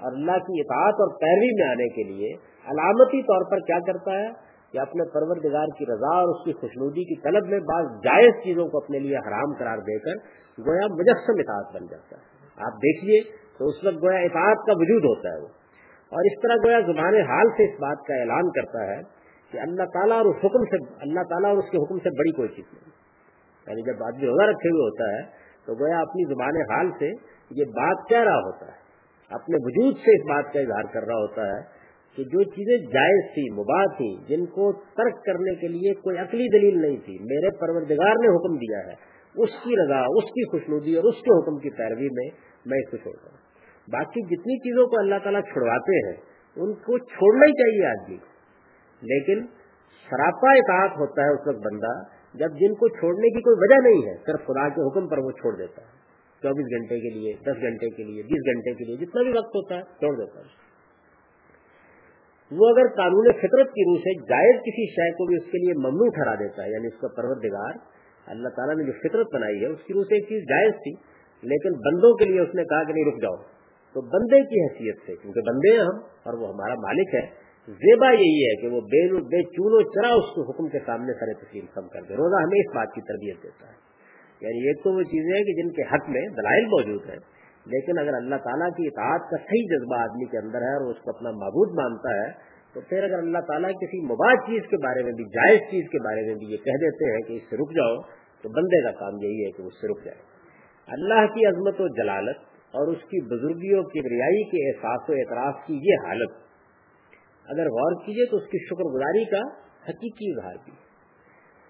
اور 0.00 0.12
اللہ 0.12 0.32
کی 0.32 0.60
اطاعت 0.60 0.94
اور 0.94 1.20
پیروی 1.20 1.62
میں 1.62 1.70
آنے 1.70 1.88
کے 1.88 2.02
لیے 2.02 2.32
علامتی 2.64 3.22
طور 3.22 3.50
پر 3.50 3.58
کیا 3.58 3.78
کرتا 3.78 4.12
ہے؟ 4.12 4.52
کہ 4.72 4.78
اپنے 4.78 5.02
پروردگار 5.14 5.66
کی 5.78 5.84
رضا 5.84 6.16
اور 6.16 6.36
اس 6.36 6.44
کی 6.44 6.52
خوشنودی 6.52 7.04
کی 7.04 7.20
طلب 7.20 7.46
میں 7.46 7.60
بعض 7.60 7.84
جائز 8.04 8.44
چیزوں 8.44 8.68
کو 8.68 8.78
اپنے 8.78 8.98
لیے 8.98 9.16
حرام 9.16 9.54
قرار 9.58 9.78
دے 9.78 9.98
کر 9.98 10.16
گویا 10.66 10.86
مجسم 10.94 11.32
اطاعت 11.38 11.74
بن 11.74 11.86
جاتا 11.90 12.16
ہے۔ 12.16 12.22
آپ 12.66 12.72
دیکھیے 12.72 13.20
تو 13.58 13.68
اس 13.68 13.74
وقت 13.84 13.96
گویا 13.96 14.18
اطاعت 14.18 14.66
کا 14.66 14.72
وجود 14.76 15.04
ہوتا 15.04 15.28
ہے 15.28 15.42
وہ۔ 15.42 15.61
اور 16.12 16.24
اس 16.24 16.42
طرح 16.42 16.54
گویا 16.66 16.80
زبان 16.80 17.14
حال 17.14 17.48
سے 17.48 17.72
اس 17.72 17.80
بات 17.80 18.06
کا 18.06 18.14
اعلان 18.14 18.50
کرتا 18.50 18.86
ہے 18.86 19.00
کہ 19.52 19.58
اللہ 19.58 19.82
تعالیٰ 19.94 20.16
اور 20.16 20.24
اس 20.24 20.36
حکم 20.44 20.64
سے 20.64 20.76
اللہ 21.00 21.20
تعالیٰ 21.20 21.50
اور 21.50 21.58
اس 21.58 21.70
کے 21.70 21.78
حکم 21.78 21.98
سے 21.98 22.10
بڑی 22.18 22.32
کوئی 22.32 22.48
چیز 22.48 22.64
نہیں۔ 22.72 22.90
یعنی 23.66 23.82
جب 23.82 24.04
آدمی 24.04 24.26
روزہ 24.26 24.42
رکھے 24.42 24.68
ہوئے 24.68 24.82
ہوتا 24.82 25.16
ہے 25.16 25.22
تو 25.66 25.74
گویا 25.74 26.00
اپنی 26.00 26.34
زبان 26.34 26.56
حال 26.56 26.90
سے 26.98 27.08
یہ 27.50 27.64
بات 27.64 28.08
کہہ 28.08 28.24
رہا 28.24 28.38
ہوتا 28.38 28.66
ہے۔ 28.66 28.82
اپنے 29.30 29.56
وجود 29.60 29.94
سے 29.94 30.16
اس 30.16 30.30
بات 30.30 30.52
کا 30.52 30.60
اظہار 30.60 30.92
کر 30.92 31.02
رہا 31.06 31.14
ہوتا 31.14 31.46
ہے 31.46 31.82
کہ 32.16 32.24
جو 32.24 32.42
چیزیں 32.42 32.86
جائز 32.92 33.34
تھی 33.34 33.50
مباح 33.52 33.84
تھی 33.84 34.16
جن 34.26 34.46
کو 34.46 34.72
ترک 34.72 35.24
کرنے 35.24 35.54
کے 35.54 35.68
لیے 35.68 35.94
کوئی 35.94 36.18
عقلی 36.18 36.48
دلیل 36.58 36.82
نہیں 36.82 36.96
تھی، 37.04 37.18
میرے 37.20 37.56
پروردگار 37.60 38.14
نے 38.14 38.36
حکم 38.36 38.56
دیا 38.56 38.78
ہے، 38.78 38.94
اس 39.34 39.50
کی 39.50 39.84
رضا، 39.84 40.00
اس 40.00 40.24
کی 40.24 40.50
خوشنودی 40.50 40.94
اور 40.94 41.04
اس 41.04 41.14
کے 41.14 41.38
حکم 41.38 41.58
کی 41.58 41.70
پیروی 41.70 42.08
میں 42.12 42.30
میں 42.66 42.78
اس 42.78 42.90
کو 42.90 42.96
چھوڑتا 42.96 43.30
ہوں۔ 43.30 43.51
باقی 43.88 44.22
جتنی 44.22 44.58
چیزوں 44.58 44.86
کو 44.86 44.98
اللہ 44.98 45.14
تعالیٰ 45.22 45.40
چھڑواتے 45.52 46.08
ہیں، 46.08 46.16
ان 46.56 46.74
کو 46.74 46.98
چھوڑنا 46.98 47.46
ہی 47.46 47.52
چاہیے 47.52 47.86
آدمی 47.86 48.16
لیکن 49.02 49.46
سراپا 50.08 50.52
اطاعت 50.52 50.98
ہوتا 50.98 51.22
ہے 51.22 51.28
اس 51.28 51.46
وقت 51.46 51.66
بندہ، 51.66 51.92
جب 52.34 52.52
جن 52.52 52.74
کو 52.74 52.88
چھوڑنے 52.88 53.28
کی 53.28 53.40
کوئی 53.40 53.56
وجہ 53.60 53.80
نہیں 53.88 54.10
ہے، 54.10 54.16
صرف 54.26 54.46
خدا 54.46 54.68
کے 54.68 54.88
حکم 54.88 55.08
پر 55.08 55.18
وہ 55.18 55.30
چھوڑ 55.30 55.56
دیتا 55.56 55.82
ہے۔ 55.82 56.02
چوبیس 56.42 56.66
گھنٹے 56.66 57.00
کے 57.00 57.10
لیے، 57.10 57.32
دس 57.32 57.60
گھنٹے 57.60 57.90
کے 57.90 58.02
لیے، 58.02 58.22
بیس 58.22 58.46
گھنٹے 58.46 58.74
کے 58.74 58.84
لیے، 58.84 58.96
جتنا 58.96 59.22
بھی 59.22 59.32
وقت 59.32 59.56
ہوتا 59.56 59.76
ہے، 59.76 59.82
چھوڑ 59.82 60.16
دیتا 60.16 60.40
ہے۔ 60.40 60.72
وہ 62.50 62.68
اگر 62.68 62.88
قانون 62.88 63.32
فطرت 63.32 63.68
کی 63.68 63.84
روح 63.84 63.96
سے 63.96 64.14
جائز 64.28 64.56
کسی 64.62 64.86
شے 64.86 65.10
کو 65.10 65.26
بھی 65.26 65.36
اس 65.36 65.44
کے 65.52 65.58
لیے 65.58 65.74
ممنوع 65.74 66.08
ٹھہرا 66.08 66.34
دیتا 66.34 66.64
ہے 66.64 66.70
یعنی 66.70 66.86
اس 66.86 67.00
کا 67.00 67.08
پروردگار، 67.08 67.72
اللہ 68.26 68.48
تعالیٰ 68.48 68.76
نے 68.76 68.84
جو 68.84 68.92
فطرت 68.92 69.26
بنائی 69.34 69.60
ہے، 69.60 69.66
اس 69.66 69.78
کی 69.86 69.94
روح 69.94 70.02
سے 70.02 70.14
ایک 70.14 70.28
چیز 70.28 70.42
جائز 70.42 70.74
تھی، 70.74 70.92
لیکن 71.42 71.72
بندوں 71.72 72.14
کے 72.14 72.24
لیے 72.24 72.40
اس 72.40 72.54
نے 72.54 72.64
کہا 72.64 72.84
کہ 72.84 72.92
نہیں، 72.92 73.04
رک 73.04 73.22
جاؤ۔ 73.22 73.34
تو 73.94 74.00
بندے 74.00 74.40
کی 74.40 74.60
حیثیت 74.62 74.96
سے، 75.06 75.16
کیونکہ 75.16 75.40
بندے 75.40 75.72
ہیں 75.72 75.80
ہم 75.80 75.96
اور 76.22 76.34
وہ 76.34 76.48
ہمارا 76.48 76.74
مالک 76.74 77.14
ہے، 77.14 77.42
زیبا 77.68 78.10
یہی 78.12 78.44
ہے 78.44 78.60
کہ 78.60 78.68
وہ 78.68 78.80
بے 78.80 79.02
بے 79.08 79.42
چون 79.42 79.72
و 79.72 79.82
چرا 79.90 80.14
اس 80.14 80.34
کو 80.34 80.50
حکم 80.50 80.68
کے 80.68 80.78
سامنے 80.86 81.12
سر 81.12 81.32
تسلیم 81.32 81.66
کم 81.74 81.88
کر 81.88 82.02
دے۔ 82.02 82.14
روزہ 82.14 82.42
ہمیں 82.42 82.60
اس 82.60 82.74
بات 82.74 82.94
کی 82.94 83.00
تربیت 83.00 83.42
دیتا 83.42 83.66
ہے۔ 83.66 83.92
یعنی 84.40 84.68
ایک 84.68 84.84
تو 84.84 84.92
وہ 84.92 85.02
چیزیں 85.02 85.36
ہیں 85.36 85.44
کہ 85.44 85.62
جن 85.62 85.70
کے 85.70 85.82
حق 85.82 86.08
میں 86.08 86.28
دلائل 86.28 86.66
موجود 86.66 87.10
ہیں، 87.10 87.18
لیکن 87.66 87.98
اگر 87.98 88.14
اللہ 88.14 88.34
تعالیٰ 88.34 88.70
کی 88.70 88.86
اطاعت 88.86 89.30
کا 89.30 89.36
صحیح 89.36 89.66
جذبہ 89.70 89.96
آدمی 89.96 90.24
کے 90.24 90.38
اندر 90.38 90.60
ہے 90.60 90.72
اور 90.72 90.90
اس 90.90 91.02
کو 91.02 91.10
اپنا 91.10 91.30
معبود 91.30 91.68
مانتا 91.68 92.16
ہے، 92.22 92.52
تو 92.74 92.80
پھر 92.80 93.04
اگر 93.04 93.18
اللہ 93.18 93.38
تعالیٰ 93.38 93.70
کسی 93.70 94.00
مباح 94.00 94.34
چیز 94.34 94.62
کے 94.70 94.76
بارے 94.76 95.02
میں 95.02 95.12
بھی، 95.12 95.24
جائز 95.24 95.60
چیز 95.70 95.84
کے 95.92 95.98
بارے 95.98 96.22
میں 96.22 96.34
بھی 96.34 96.46
یہ 96.46 96.56
کہہ 96.56 96.80
دیتے 96.80 97.12
ہیں 97.12 97.20
کہ 97.20 97.32
اس 97.32 97.50
سے 97.50 97.56
رک 97.56 97.70
جاؤ، 97.70 97.96
تو 98.42 98.48
بندے 98.48 98.82
کا 98.82 98.90
کام 98.90 99.14
یہی 99.22 99.44
ہے 99.44 99.50
کہ 99.50 99.62
اس 99.62 99.80
سے 99.80 99.88
رک 99.88 100.04
جائے۔ 100.04 100.18
اللہ 100.88 101.34
کی 101.34 101.46
عظمت 101.46 101.80
و 101.80 101.88
جلالت 101.88 102.51
اور 102.72 102.88
اس 102.88 103.02
کی 103.02 103.20
بزرگیوں 103.24 103.82
کی 103.82 104.00
ریائی 104.00 104.44
کے 104.44 104.68
احساس 104.68 105.10
و 105.10 105.12
اعتراف 105.12 105.66
کی 105.66 105.74
یہ 105.74 106.06
حالت۔ 106.06 106.30
اگر 107.48 107.68
غور 107.68 108.06
کیجیے 108.06 108.30
تو 108.30 108.36
اس 108.36 108.42
کی 108.42 108.58
شکر 108.66 108.84
گزاری 108.84 109.24
کا 109.24 109.40
حقیقی 109.88 110.30
اظہار 110.30 110.54
بھی 110.64 110.72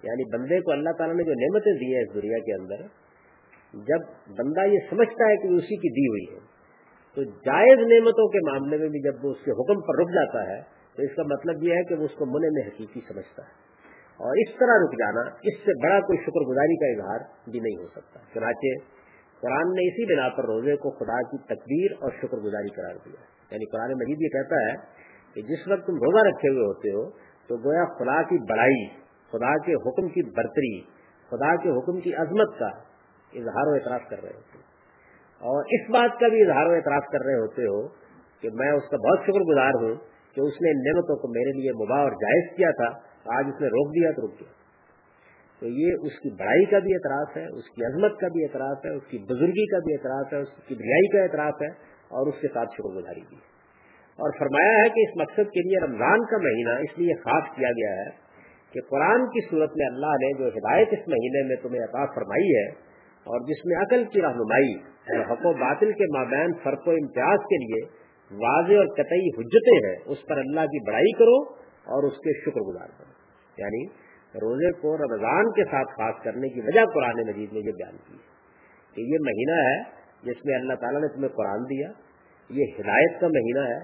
یعنی 0.02 0.36
بندے 0.36 0.60
کو 0.60 0.72
اللہ 0.72 0.90
تعالیٰ 0.98 1.16
نے 1.16 1.22
جو 1.22 1.32
نعمتیں 1.32 1.72
دی 1.72 1.94
ہیں 1.94 2.02
اس 2.02 2.14
دنیا 2.14 2.38
کے 2.38 2.54
اندر، 2.54 2.86
جب 3.74 4.00
بندہ 4.38 4.66
یہ 4.66 4.78
سمجھتا 4.90 5.28
ہے 5.28 5.36
کہ 5.36 5.48
اسی 5.48 5.76
کی 5.76 5.88
دی 5.88 6.06
ہوئی 6.08 6.34
ہے، 6.34 6.40
تو 7.14 7.22
جائز 7.22 7.78
نعمتوں 7.78 8.28
کے 8.28 8.38
معاملے 8.50 8.76
میں 8.78 8.88
بھی 8.88 9.00
جب 9.00 9.24
وہ 9.24 9.30
اس 9.30 9.44
کے 9.44 9.50
حکم 9.50 9.80
پر 9.80 9.98
رک 9.98 10.08
جاتا 10.08 10.48
ہے، 10.50 10.60
تو 10.96 11.02
اس 11.02 11.14
کا 11.16 11.22
مطلب 11.22 11.62
یہ 11.62 11.74
ہے 11.74 11.82
کہ 11.82 11.94
وہ 11.94 12.04
اس 12.04 12.14
کو 12.14 12.26
منع 12.26 12.48
میں 12.52 12.62
حقیقی 12.68 13.00
سمجھتا 13.08 13.42
ہے۔ 13.42 13.72
اور 14.12 14.36
اس 14.36 14.58
طرح 14.58 14.76
رک 14.84 14.92
جانا، 14.92 15.20
اس 15.20 15.64
سے 15.64 15.82
بڑا 15.82 16.00
کوئی 16.00 16.18
شکر 16.22 16.50
گزاری 16.50 16.76
کا 16.76 16.86
اظہار 16.86 17.50
بھی 17.50 17.60
نہیں 17.60 17.82
ہو 17.82 17.88
سکتا۔ 17.88 18.20
چنانچہ 18.34 19.01
قرآن 19.42 19.70
نے 19.70 19.86
اسی 19.88 20.04
بنا 20.14 20.28
پر 20.28 20.44
روزے 20.44 20.76
کو 20.76 20.90
خدا 20.90 21.20
کی 21.22 21.38
تقدیر 21.46 21.92
اور 22.00 22.10
شکر 22.10 22.38
گزاری 22.38 22.68
قرار 22.68 22.94
دیا 23.04 23.22
یعنی 23.50 23.64
قرآن 23.64 23.92
مجید 23.92 24.20
یہ 24.20 24.28
کہتا 24.28 24.60
ہے 24.62 24.74
کہ 25.36 25.42
جس 25.42 25.68
وقت 25.68 25.86
تم 25.86 25.94
روزہ 25.94 26.26
رکھے 26.28 26.48
ہوئے 26.48 26.66
ہوتے 26.66 26.90
ہو، 26.90 27.10
تو 27.48 27.56
گویا 27.56 27.84
خدا 27.84 28.22
کی 28.22 28.38
بڑائی، 28.50 28.86
خدا 29.32 29.58
کے 29.58 29.74
حکم 29.74 30.08
کی 30.08 30.22
برتری، 30.22 30.80
خدا 31.30 31.56
کے 31.56 31.70
حکم 31.70 32.00
کی 32.00 32.14
عظمت 32.14 32.58
کا 32.58 32.68
اظہار 33.32 33.66
و 33.66 33.74
اعتراف 33.74 34.08
کر 34.10 34.22
رہے 34.22 34.36
ہوتے 34.36 34.58
ہو۔ 34.58 34.62
اور 35.40 35.64
اس 35.70 35.90
بات 35.90 36.20
کا 36.20 36.28
بھی 36.28 36.42
اظہار 36.42 36.66
و 36.66 36.70
اعتراف 36.70 37.12
کر 37.12 37.24
رہے 37.24 37.34
ہوتے 37.34 37.62
ہو 37.62 37.88
کہ 38.40 38.48
میں 38.54 38.70
اس 38.70 38.88
کا 38.90 38.96
بہت 38.96 39.20
شکر 39.22 39.40
گزار 39.40 39.74
ہوں 39.74 39.94
کہ 40.34 40.40
اس 40.40 40.60
نے 40.60 40.72
نعمتوں 40.82 41.16
کو 41.16 41.28
میرے 41.28 41.52
لیے 41.52 41.72
مباح 41.72 41.98
اور 41.98 42.10
جائز 42.10 42.56
کیا 42.56 42.70
تھا 42.70 42.90
آج 43.38 43.44
اس 43.54 43.60
نے 43.60 43.66
روک 43.66 43.94
دیا 43.94 44.10
تو 44.10 44.26
رک 44.26 44.40
گیا 44.40 44.61
تو 45.62 45.68
یہ 45.70 46.04
اس 46.08 46.14
کی 46.20 46.30
بڑائی 46.38 46.64
کا 46.64 46.78
بھی 46.84 46.94
اعتراف 46.94 47.36
ہے، 47.36 47.42
اس 47.58 47.66
کی 47.74 47.84
عظمت 47.84 48.14
کا 48.20 48.28
بھی 48.28 48.44
اعتراف 48.44 48.86
ہے، 48.86 48.92
اس 48.92 49.04
کی 49.10 49.18
بزرگی 49.26 49.66
کا 49.66 49.78
بھی 49.84 49.92
اعتراف 49.94 50.32
ہے، 50.32 50.38
اس 50.38 50.66
کی 50.68 50.74
بریائی 50.74 51.10
کا 51.12 51.20
اعتراف 51.22 51.62
ہے 51.62 51.68
اور 52.12 52.30
اس 52.32 52.40
کے 52.40 52.48
ساتھ 52.54 52.74
شکر 52.76 52.96
گزاری 52.96 53.22
بھی 53.28 53.38
اور 54.18 54.34
فرمایا 54.38 54.72
ہے 54.76 54.88
کہ 54.96 55.04
اس 55.06 55.14
مقصد 55.20 55.52
کے 55.52 55.64
لیے 55.68 55.84
رمضان 55.84 56.26
کا 56.32 56.40
مہینہ 56.42 56.74
اس 56.86 56.98
لیے 56.98 57.16
خاص 57.22 57.54
کیا 57.54 57.70
گیا 57.78 57.94
ہے 58.00 58.10
کہ 58.74 58.84
قرآن 58.90 59.28
کی 59.30 59.44
صورت 59.46 59.78
میں 59.78 59.86
اللہ 59.86 60.18
نے 60.24 60.32
جو 60.34 60.50
ہدایت 60.58 60.98
اس 60.98 61.08
مہینے 61.08 61.46
میں 61.48 61.60
تمہیں 61.62 61.82
عطا 61.84 62.04
فرمائی 62.14 62.52
ہے 62.52 62.66
اور 63.26 63.48
جس 63.48 63.64
میں 63.66 63.80
عقل 63.80 64.04
کی 64.12 64.22
رہنمائی 64.22 64.76
اور 65.08 65.26
حق 65.32 65.46
و 65.46 65.56
باطل 65.58 65.96
کے 65.98 66.12
مابین 66.12 66.60
فرق 66.62 66.86
و 66.88 66.98
امتیاز 66.98 67.50
کے 67.50 67.64
لیے 67.64 67.82
واضح 68.30 68.82
اور 68.82 68.94
قطعی 68.96 69.34
حجتیں 69.38 69.74
ہیں، 69.86 69.96
اس 70.06 70.26
پر 70.26 70.38
اللہ 70.38 70.70
کی 70.74 70.86
بڑائی 70.86 71.18
کرو 71.18 71.42
اور 71.94 72.06
اس 72.10 72.22
کے 72.24 72.40
شکر 72.40 72.64
گزار 72.68 72.94
کرو 72.98 73.62
یعنی 73.62 73.82
روزے 74.34 74.70
کو 74.72 74.96
رمضان 74.96 75.50
کے 75.50 75.64
ساتھ 75.64 75.88
خاص 75.88 76.24
کرنے 76.24 76.48
کی 76.48 76.60
وجہ 76.60 76.84
قرآن 76.94 77.20
مجید 77.26 77.52
نے 77.52 77.58
یہ 77.58 77.72
بیان 77.72 77.96
کی 77.96 78.16
کہ 78.94 79.00
یہ 79.00 79.18
مہینہ 79.20 79.58
ہے 79.68 80.02
جس 80.22 80.44
میں 80.44 80.54
اللہ 80.54 80.72
تعالیٰ 80.74 81.00
نے 81.00 81.08
تمہیں 81.08 81.28
قرآن 81.28 81.62
دیا، 81.62 81.88
یہ 82.50 82.64
ہدایت 82.80 83.20
کا 83.20 83.28
مہینہ 83.28 83.68
ہے، 83.68 83.78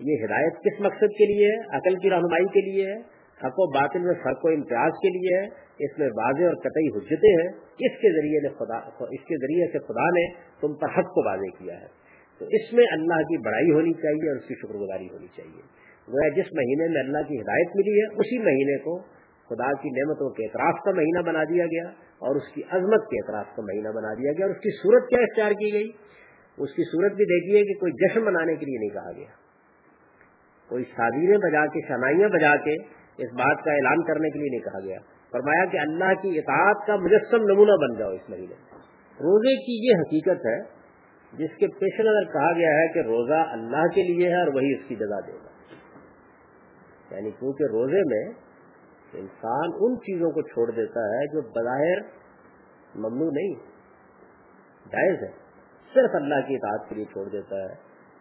یہ 0.00 0.24
ہدایت 0.24 0.54
کس 0.64 0.80
مقصد 0.80 1.18
کے 1.18 1.26
لیے 1.34 1.46
ہے؟ 1.46 1.76
عقل 1.76 1.94
کی 1.94 2.10
رہنمائی 2.10 2.44
کے 2.44 2.60
لیے 2.60 2.86
ہے، 2.86 2.96
حق 3.44 3.58
و 3.58 3.70
باطل 3.72 3.98
میں 3.98 4.14
فرق 4.24 4.44
و 4.44 4.48
امتیاز 4.48 4.92
کے 5.02 5.08
لیے 5.08 5.40
ہے، 5.40 5.44
اس 5.78 5.98
میں 5.98 6.06
واضح 6.06 6.44
اور 6.44 6.54
قطعی 6.54 6.86
حجتیں 6.96 7.30
ہیں، 7.30 7.48
اس 7.78 8.00
کے 8.00 8.20
ذریعے 8.20 8.40
نے 8.40 8.48
خدا، 8.48 8.76
اس 9.04 9.24
کے 9.24 9.36
ذریعے 9.36 9.66
سے 9.72 9.78
خدا 9.78 10.10
نے 10.10 10.26
تم 10.60 10.74
پر 10.74 10.88
حق 10.98 11.06
کو 11.14 11.28
واضح 11.28 11.64
کیا 11.64 11.80
ہے۔ 11.80 11.86
تو 12.38 12.44
اس 12.44 12.72
میں 12.72 12.84
اللہ 12.92 13.14
کی 13.14 13.38
بڑائی 13.38 13.70
ہونی 13.70 13.92
چاہیے 13.92 14.28
اور 14.30 14.36
اس 14.36 14.44
کی 14.44 14.54
شکر 14.54 14.74
گزاری 14.74 15.06
ہونی 15.06 15.26
چاہیے۔ 15.26 15.62
گویا 16.08 16.28
جس 16.28 16.52
مہینے 16.52 16.88
میں 16.88 17.00
اللہ 17.00 17.28
کی 17.28 17.40
ہدایت 17.40 17.68
ملی 17.74 18.00
ہے، 18.00 18.06
اسی 18.14 18.38
مہینے 18.38 18.78
کو 18.78 18.98
خدا 19.48 19.72
کی 19.72 19.88
نعمتوں 19.88 20.30
کے 20.30 20.44
اعتراف 20.44 20.84
کا 20.84 20.90
مہینہ 20.90 21.22
بنا 21.22 21.44
دیا 21.44 21.64
گیا 21.66 21.88
اور 22.00 22.36
اس 22.36 22.54
کی 22.54 22.62
عظمت 22.70 23.00
کے 23.00 23.16
اعتراف 23.18 23.56
کا 23.56 23.62
مہینہ 23.62 23.88
بنا 23.88 24.14
دیا 24.14 24.32
گیا 24.32 24.46
اور 24.46 24.54
اس 24.54 24.60
کی 24.60 24.70
صورت 24.82 25.08
کیا 25.08 25.18
اختیار 25.18 25.50
کی 25.50 25.72
گئی؟ 25.72 25.90
اس 26.58 26.70
کی 26.70 26.82
صورت 26.82 27.12
بھی 27.12 27.24
دیکھیے 27.24 27.64
کہ 27.64 27.80
کوئی 27.80 27.92
جشن 27.92 28.24
منانے 28.24 28.54
کے 28.54 28.66
لیے 28.66 28.78
نہیں 28.78 28.88
کہا 28.88 29.12
گیا۔ 29.12 29.44
کوئی 30.68 30.84
شادیریں 30.84 31.38
بجا 31.38 31.66
کے، 31.66 31.80
شنائیاں 31.88 32.28
بجا 32.28 32.56
کے 32.56 32.74
اس 33.18 33.32
بات 33.32 33.64
کا 33.64 33.72
اعلان 33.72 34.02
کرنے 34.02 34.30
کے 34.30 34.38
لیے 34.38 34.48
نہیں 34.50 34.60
کہا 34.60 34.80
گیا۔ 34.84 34.98
فرمایا 35.30 35.64
کہ 35.64 35.78
اللہ 35.78 36.22
کی 36.22 36.38
اطاعت 36.38 36.86
کا 36.86 36.96
مجسم 36.96 37.42
نمونہ 37.42 37.72
بن 37.72 37.98
جاؤ 37.98 38.10
اس 38.10 38.30
مہینے۔ 38.30 38.54
روزے 39.20 39.56
کی 39.56 39.88
یہ 39.88 40.00
حقیقت 40.00 40.46
ہے 40.46 40.84
جس 41.32 41.56
کے 41.56 41.66
پیش 41.66 42.00
نظر 42.00 42.32
کہا 42.32 42.52
گیا 42.52 42.68
ہے 42.68 42.88
کہ 42.92 42.98
روزہ 42.98 43.46
اللہ 43.50 43.86
کے 43.94 44.02
لیے 44.02 44.28
ہے 44.28 44.40
اور 44.40 44.48
وہی 44.48 44.74
اس 44.74 44.88
کی 44.88 44.94
جگہ 44.94 45.20
دے 45.26 45.32
گا۔ 45.32 45.54
یعنی 47.14 47.30
کیونکہ 47.30 47.64
روزے 47.64 48.00
میں 48.00 48.32
انسان 49.14 49.70
ان 49.80 49.96
چیزوں 49.96 50.30
کو 50.30 50.42
چھوڑ 50.42 50.70
دیتا 50.70 51.00
ہے 51.00 51.26
جو 51.26 51.40
بظاہر 51.40 52.00
ممنوع 52.94 53.30
نہیں 53.30 53.54
جائز 54.90 55.22
ہے۔ 55.22 55.44
صرف 55.94 56.10
اللہ 56.14 56.48
کی 56.48 56.54
اطاعت 56.54 56.88
کے 56.88 56.94
لیے 56.94 57.04
چھوڑ 57.04 57.28
دیتا 57.28 57.56
ہے۔ 57.56 57.74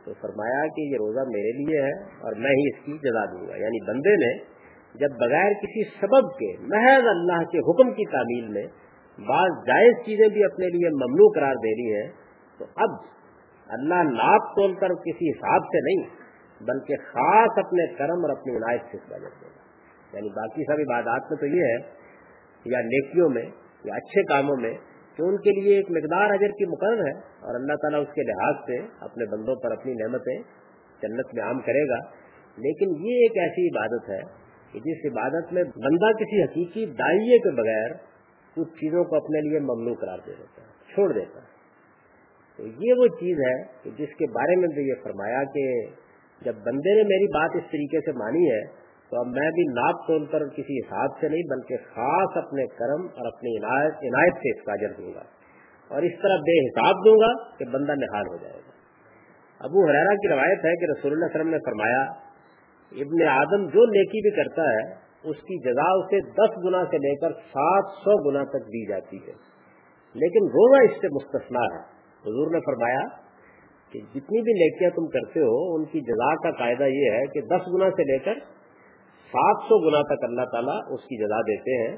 تو 0.06 0.14
فرمایا 0.14 0.68
کہ 0.68 0.82
یہ 0.82 0.96
روزہ 0.96 1.20
میرے 1.20 1.52
لیے 1.52 1.82
ہے 1.82 1.92
اور 1.92 2.34
میں 2.34 2.52
ہی 2.52 2.70
اس 2.70 2.86
کی 2.86 3.10
جزا 3.10 3.26
دوں 3.26 3.48
گا۔ 3.48 3.56
یعنی 3.56 3.88
بندے 3.88 4.16
نے 4.16 4.44
جب 4.96 5.10
بغیر 5.16 5.54
کسی 5.54 5.84
سبب 5.84 6.32
کے 6.34 6.58
محض 6.60 7.08
اللہ 7.08 7.44
کے 7.44 7.72
حکم 7.72 7.94
کی 7.94 8.12
تعمیل 8.12 8.48
میں 8.48 8.68
بعض 9.28 9.68
جائز 9.68 10.06
چیزیں 10.06 10.28
بھی 10.28 10.44
اپنے 10.44 10.66
لیے 10.66 10.90
ممنوع 10.90 11.32
قرار 11.36 11.54
دے 11.54 11.72
رہی 11.72 12.02
ہیں، 12.02 12.12
تو 12.58 12.66
اب 12.76 12.90
اللہ 13.68 14.04
ناپ 14.04 14.56
تول 14.56 14.76
کر 14.76 14.88
کسی 14.88 15.30
حساب 15.30 15.62
سے 15.62 15.82
نہیں، 15.82 16.10
بلکہ 16.64 16.96
خاص 16.96 17.66
اپنے 17.66 17.96
کرم 17.96 18.26
اور 18.26 18.30
اپنی 18.30 18.58
عنایت 18.58 18.82
سے 18.92 18.98
اس 18.98 19.10
کا 19.10 19.18
دے 19.18 19.24
گا۔ 19.24 19.63
یعنی 20.14 20.30
باقی 20.30 20.64
سب 20.64 20.92
عبادات 20.92 21.32
میں 21.32 21.40
تو 21.40 21.46
یہ 21.46 21.62
ہے 21.62 21.78
یا 22.66 22.82
نیکیوں 22.82 23.30
میں 23.30 23.46
یا 23.84 23.96
اچھے 23.96 24.24
کاموں 24.24 24.58
میں 24.58 24.74
کہ 25.18 25.22
ان 25.22 25.38
کے 25.38 25.62
لیے 25.62 25.76
ایک 25.76 25.92
مقدار 25.92 26.30
اجر 26.30 26.48
کی 26.48 26.66
مقرر 26.66 27.06
ہے 27.06 27.12
اور 27.20 27.56
اللہ 27.56 27.74
تعالیٰ 27.74 28.02
اس 28.02 28.14
کے 28.14 28.22
لحاظ 28.22 28.56
سے 28.66 28.78
اپنے 29.00 29.26
بندوں 29.26 29.56
پر 29.56 29.72
اپنی 29.72 29.94
نعمتیں 29.94 30.38
جنت 31.02 31.34
میں 31.34 31.44
عام 31.44 31.60
کرے 31.60 31.90
گا۔ 31.90 32.24
لیکن 32.58 32.90
یہ 32.90 33.16
ایک 33.16 33.38
ایسی 33.38 33.68
عبادت 33.68 34.10
ہے 34.10 34.22
کہ 34.72 34.80
جس 34.80 35.12
عبادت 35.12 35.54
میں 35.54 35.64
بندہ 35.64 36.12
کسی 36.12 36.44
حقیقی 36.44 36.86
دائیے 36.86 37.38
کے 37.38 37.52
بغیر 37.52 37.92
کچھ 38.56 38.70
چیزوں 38.70 39.04
کو 39.04 39.16
اپنے 39.16 39.50
لیے 39.50 39.60
ممنوع 39.60 39.96
قرار 39.96 40.18
دے 40.28 40.32
دیتا 40.40 40.62
ہے، 40.62 40.94
چھوڑ 40.94 41.14
دیتا 41.14 41.40
ہے۔ 41.40 41.54
تو 42.58 42.86
یہ 42.86 42.94
وہ 42.94 43.08
چیز 43.08 43.38
ہے 43.38 43.64
کہ 43.84 43.90
جس 43.90 44.16
کے 44.16 44.32
بارے 44.32 44.56
میں 44.56 44.68
بھی 44.68 44.88
یہ 44.88 44.94
فرمایا 45.04 45.44
کہ 45.44 45.82
جب 46.42 46.54
بندے 46.56 46.96
نے 46.96 47.04
میری 47.04 47.28
بات 47.28 47.52
اس 47.54 47.72
طریقے 47.72 48.00
سے 48.00 48.12
مانی 48.12 48.52
ہے 48.52 48.83
تو 49.14 49.20
اب 49.20 49.28
میں 49.28 49.52
بھی 49.52 49.64
ناپ 49.64 50.08
تول 50.08 50.26
کر 50.26 50.48
کسی 50.48 50.80
حساب 50.80 51.20
سے 51.22 51.30
نہیں، 51.30 51.42
بلکہ 51.50 51.76
خاص 51.78 52.46
اپنے 52.46 52.66
کرم 52.66 53.02
اور 53.02 53.26
اپنی 53.26 53.58
عنایت 53.58 53.94
عنایت 53.94 54.34
سے 54.34 54.60
اس 54.60 54.66
کا 54.66 54.74
اجر 54.74 54.88
دوں 54.98 55.14
گا۔ 55.14 55.24
اور 55.88 56.02
اس 56.02 56.12
طرح 56.22 56.36
بے 56.36 56.66
حساب 56.66 57.06
دوں 57.06 57.16
گا 57.16 57.58
کہ 57.58 57.66
بندہ 57.66 57.92
نہال 57.92 58.28
ہو 58.28 58.38
جائے 58.38 58.58
گا۔ 58.58 58.72
ابو 59.60 59.86
حرارا 59.86 60.16
کی 60.16 60.28
روایت 60.28 60.66
ہے 60.66 60.76
کہ 60.76 61.00
رسول 61.00 61.12
اللہ 61.12 61.26
وسلم 61.26 61.50
نے 61.50 61.58
فرمایا، 61.58 62.02
ابن 62.92 63.28
آدم 63.28 63.66
جو 63.66 63.86
نیکی 63.86 64.22
بھی 64.22 64.44
کرتا 64.44 64.62
ہے، 64.62 64.96
اس 65.24 65.38
کی 65.38 65.72
جزا 65.72 65.92
اسے 65.94 66.22
دس 66.22 66.66
گنا 66.66 66.86
سے 66.92 66.98
لے 66.98 67.16
کر 67.16 67.32
سات 67.34 67.84
سو 67.86 68.30
گنا 68.30 68.44
تک 68.44 68.66
دی 68.68 68.88
جاتی 68.88 69.18
ہے۔ 69.18 69.34
لیکن 70.14 70.46
روزہ 70.46 70.84
اس 70.84 71.02
سے 71.02 71.08
مستثنا 71.08 71.60
ہے۔ 71.60 71.82
حضور 72.22 72.52
نے 72.52 72.60
فرمایا 72.60 73.08
کہ 73.92 74.00
جتنی 74.00 74.42
بھی 74.42 74.54
نیکیاں 74.54 74.90
تم 74.90 75.08
کرتے 75.08 75.40
ہو، 75.40 75.76
ان 75.76 75.86
کی 75.86 76.02
جزا 76.02 76.36
کا 76.36 76.52
قاعدہ 76.52 76.84
یہ 76.84 77.12
ہے 77.12 77.26
کہ 77.26 77.42
دس 77.42 77.74
گنا 77.74 77.90
سے 77.90 78.04
لے 78.04 78.18
کر 78.18 78.63
سات 79.34 79.64
سو 79.64 79.90
گنا 79.90 80.16
تک 80.16 80.24
اللہ 80.24 80.42
تعالیٰ 80.42 80.80
اس 80.90 81.02
کی 81.02 81.26
جزا 81.26 81.42
دیتے 81.42 81.90
ہیں، 81.90 81.98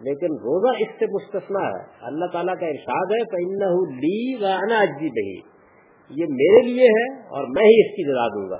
لیکن 0.00 0.26
روزہ 0.26 0.82
اس 0.82 0.88
سے 0.98 1.06
مستثنا 1.06 1.68
ہے۔ 1.68 1.84
اللہ 2.00 2.24
تعالیٰ 2.32 2.54
کا 2.60 2.66
ارشاد 2.66 3.06
ہے 3.10 3.24
کہ 3.24 3.36
لی 3.90 4.34
و 4.34 5.10
بہی 5.10 5.56
یہ 6.10 6.24
میرے 6.28 6.62
لیے 6.62 6.84
ہے 6.84 7.20
اور 7.20 7.44
میں 7.44 7.64
ہی 7.64 7.80
اس 7.80 7.96
کی 7.96 8.04
جزا 8.04 8.28
دوں 8.28 8.50
گا۔ 8.50 8.56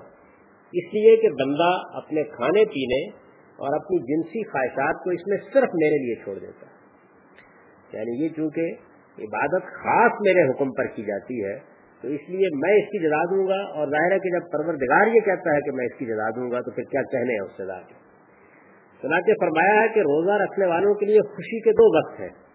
اس 0.73 0.95
لیے 0.95 1.17
کہ 1.17 1.29
بندہ 1.29 1.97
اپنے 1.97 2.23
کھانے 2.23 2.65
پینے 2.65 3.09
اور 3.57 3.75
اپنی 3.75 3.99
جنسی 3.99 4.45
خواہشات 4.51 5.05
کو 5.05 5.11
اس 5.11 5.21
میں 5.27 5.39
صرف 5.39 5.69
میرے 5.75 5.99
لیے 6.05 6.15
چھوڑ 6.15 6.39
دیتا 6.39 6.67
ہے۔ 6.67 6.77
یعنی 7.93 8.25
یہ 8.25 8.29
چونکہ 8.29 8.61
عبادت 9.19 9.63
خاص 9.63 10.13
میرے 10.21 10.51
حکم 10.51 10.73
پر 10.73 10.87
کی 10.87 11.03
جاتی 11.03 11.45
ہے، 11.45 11.59
تو 12.03 12.09
اس 12.09 12.21
لیے 12.29 12.47
میں 12.57 12.73
اس 12.73 12.85
کی 12.85 12.99
جزا 12.99 13.25
دوں 13.25 13.49
گا۔ 13.49 13.79
اور 13.79 13.87
ظاہر 13.87 14.13
ہے 14.13 14.19
کہ 14.19 14.31
جب 14.31 14.53
پروردگار 14.53 15.07
یہ 15.07 15.21
کہتا 15.21 15.55
ہے 15.55 15.61
کہ 15.61 15.71
میں 15.71 15.87
اس 15.87 15.99
کی 15.99 16.07
جزا 16.07 16.31
دوں 16.31 16.51
گا، 16.51 16.61
تو 16.61 16.71
پھر 16.71 16.83
کیا 16.83 17.03
کہنے 17.03 17.33
ہیں 17.33 17.41
اس 17.41 17.57
سے 17.57 17.65
کے 17.89 18.06
چنانچہ 19.03 19.31
فرمایا 19.41 19.83
ہے 19.83 19.89
کہ 19.89 20.01
روزہ 20.01 20.43
رکھنے 20.43 20.67
والوں 20.67 20.95
کے 20.95 21.07
لیے 21.07 21.21
خوشی 21.21 21.61
کے 21.61 21.73
دو 21.73 21.99
وقت 21.99 22.21
ہیں۔ 22.21 22.47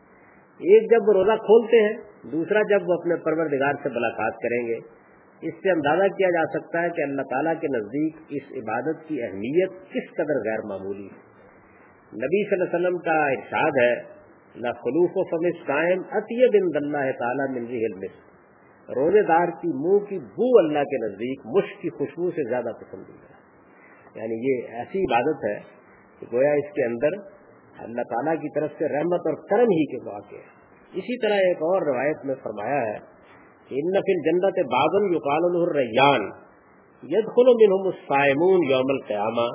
ایک 0.59 0.91
جب 0.91 0.97
وہ 1.07 1.13
روزہ 1.13 1.31
کھولتے 1.31 1.81
ہیں، 1.81 1.93
دوسرا 2.31 2.61
جب 2.69 2.79
وہ 2.87 2.93
اپنے 2.93 3.15
پروردگار 3.15 3.73
سے 3.83 3.89
ملاقات 3.89 4.33
کریں 4.33 4.67
گے۔ 4.67 5.01
اس 5.41 5.53
سے 5.53 5.71
اندازہ 5.71 6.07
کیا 6.07 6.27
جا 6.29 6.59
سکتا 6.59 6.81
ہے 6.81 6.89
کہ 6.89 7.01
اللہ 7.01 7.21
تعالیٰ 7.21 7.53
کے 7.61 7.67
نزدیک 7.77 8.15
اس 8.29 8.51
عبادت 8.51 9.07
کی 9.07 9.23
اہمیت 9.23 9.71
کس 9.71 10.15
قدر 10.17 10.35
غیر 10.45 10.65
معمولی 10.69 11.05
ہے۔ 11.05 11.31
نبی 12.13 12.49
صلی 12.49 12.61
اللہ 12.61 12.75
علیہ 12.75 12.87
وسلم 12.87 12.97
کا 12.97 13.25
ارشاد 13.25 13.71
ہے، 13.81 13.95
نہ 14.55 14.67
خلوف 14.67 15.09
و 15.15 15.23
فمس 15.23 15.67
قائم، 15.67 16.01
عطیہ 16.11 16.47
بن 16.47 16.75
اللہ 16.75 17.11
تعالیٰ 17.11 17.49
منظی 17.49 17.85
علم 17.85 17.99
روزے 18.89 19.21
دار 19.21 19.47
کی 19.47 19.67
منہ 19.67 19.97
کی 19.97 20.19
بو 20.19 20.59
اللہ 20.59 20.79
کے 20.79 21.07
نزدیک 21.07 21.39
مشق 21.45 21.81
کی 21.81 21.89
خوشبو 21.89 22.31
سے 22.31 22.49
زیادہ 22.49 22.69
پسند 22.81 23.03
ہے۔ 23.09 23.31
یعنی 24.15 24.35
یہ 24.35 24.77
ایسی 24.77 24.99
عبادت 24.99 25.45
ہے 25.45 25.80
گویا 26.33 26.51
اس 26.51 26.73
کے 26.73 26.85
اندر 26.85 27.15
اللہ 27.79 28.01
تعالیٰ 28.01 28.35
کی 28.41 28.49
طرف 28.49 28.71
سے 28.77 28.87
رحمت 28.87 29.27
اور 29.27 29.33
کرم 29.49 29.71
ہی 29.71 29.85
کے 29.85 30.09
واقع 30.09 30.35
ہے۔ 30.35 30.61
اسی 30.93 31.17
طرح 31.19 31.33
ایک 31.33 31.57
اور 31.57 31.81
روایت 31.81 32.25
میں 32.25 32.35
فرمایا 32.43 32.81
ہے 32.81 32.97
کہ 33.67 33.75
ان 33.75 33.91
نفل 33.91 34.21
جنت 34.21 34.59
بادل 34.65 35.15
یقال 35.15 35.43
الریان 35.43 36.29
ید 37.03 37.25
خل 37.25 37.51
السائمون 37.51 38.65
یوم 38.69 38.89
القیامہ 38.89 39.47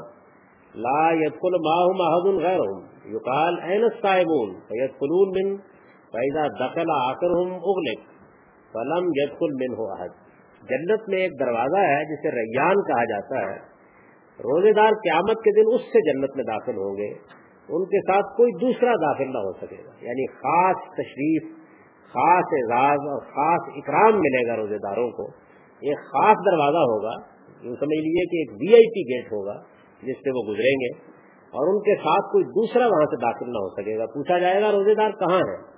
لا 0.74 1.10
ید 1.12 1.32
خل 1.32 1.58
ماہ 1.66 1.84
محد 1.96 2.28
الغیر 2.28 2.64
یقال 3.04 3.58
این 3.62 3.84
السائمون 3.84 4.54
ید 4.70 4.90
خلون 4.98 5.28
من 5.28 5.56
فیضا 6.12 6.46
دخل 6.60 6.90
آکر 6.96 7.36
اغلق 7.36 8.02
فلم 8.72 9.08
ید 9.16 9.38
خل 9.38 9.54
من 9.54 9.74
ہو 9.74 10.06
جنت 10.62 11.08
میں 11.08 11.18
ایک 11.18 11.40
دروازہ 11.40 11.78
ہے 11.78 12.04
جسے 12.04 12.30
ریان 12.30 12.82
کہا 12.82 13.04
جاتا 13.04 13.40
ہے۔ 13.40 13.75
روزے 14.38 14.72
دار 14.72 14.90
قیامت 14.90 15.36
کے 15.36 15.60
دن 15.60 15.74
اس 15.74 15.80
سے 15.80 16.12
جنت 16.12 16.36
میں 16.36 16.44
داخل 16.44 16.72
ہوں 16.72 16.96
گے، 16.96 17.12
ان 17.68 17.84
کے 17.84 18.00
ساتھ 18.00 18.36
کوئی 18.36 18.52
دوسرا 18.60 18.92
داخل 18.92 19.24
نہ 19.24 19.38
ہو 19.38 19.52
سکے 19.52 19.76
گا۔ 19.76 19.90
یعنی 20.00 20.26
خاص 20.26 20.76
تشریف، 20.76 21.42
خاص 22.06 22.44
اعزاز 22.52 22.98
اور 22.98 23.20
خاص 23.20 23.74
اکرام 23.76 24.20
ملے 24.20 24.48
گا 24.48 24.56
روزے 24.56 24.78
داروں 24.78 25.10
کو۔ 25.10 25.26
ایک 25.76 25.98
خاص 25.98 26.36
دروازہ 26.50 26.78
ہوگا 26.78 27.12
جو 27.46 27.74
سمجھ 27.74 27.98
لیجیے 27.98 28.24
کہ 28.26 28.36
ایک 28.36 28.50
وی 28.50 28.74
آئی 28.74 28.88
پی 28.90 29.14
گیٹ 29.14 29.32
ہوگا، 29.32 29.54
جس 30.02 30.16
سے 30.16 30.30
وہ 30.30 30.52
گزریں 30.52 30.74
گے 30.74 31.16
اور 31.46 31.74
ان 31.74 31.82
کے 31.82 31.94
ساتھ 31.94 32.32
کوئی 32.32 32.44
دوسرا 32.44 32.86
وہاں 32.86 33.04
سے 33.04 33.16
داخل 33.16 33.46
نہ 33.46 33.58
ہو 33.58 33.82
سکے 33.82 33.98
گا۔ 33.98 34.06
پوچھا 34.06 34.38
جائے 34.38 34.62
گا 34.62 34.72
روزے 34.72 34.94
دار 34.94 35.10
کہاں 35.10 35.38
ہے 35.38 35.76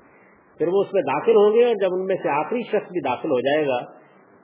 پھر 0.59 0.69
وہ 0.69 0.81
اس 0.81 0.95
میں 0.95 1.03
داخل 1.03 1.37
ہوں 1.37 1.53
گے 1.55 1.65
اور 1.65 1.75
جب 1.75 1.89
ان 1.93 2.07
میں 2.07 2.17
سے 2.23 2.29
آخری 2.29 2.63
شخص 2.63 2.93
بھی 2.93 3.01
داخل 3.01 3.31
ہو 3.31 3.41
جائے 3.41 3.67
گا 3.67 3.85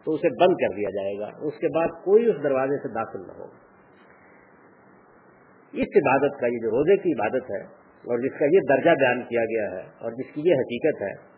تو 0.04 0.12
اسے 0.12 0.28
بند 0.28 0.54
کر 0.54 0.76
دیا 0.76 0.90
جائے 0.90 1.18
گا۔ 1.18 1.46
اس 1.46 1.58
کے 1.58 1.66
بعد 1.74 1.88
کوئی 2.04 2.26
اس 2.26 2.36
دروازے 2.42 2.76
سے 2.76 2.88
داخل 2.88 3.20
نہ 3.26 3.32
ہوگا۔ 3.32 3.73
اس 5.74 5.88
عبادت 5.96 6.40
کا 6.40 6.46
یہ 6.46 6.58
جو 6.58 6.70
روزے 6.70 6.96
کی 6.96 7.12
عبادت 7.12 7.50
ہے 7.50 7.62
اور 8.04 8.18
جس 8.18 8.38
کا 8.38 8.44
یہ 8.44 8.58
درجہ 8.68 8.90
بیان 8.90 9.22
کیا 9.22 9.44
گیا 9.44 9.70
ہے 9.72 9.82
اور 10.00 10.12
جس 10.12 10.34
کی 10.34 10.42
یہ 10.44 10.54
حقیقت 10.54 11.02
ہے، 11.02 11.34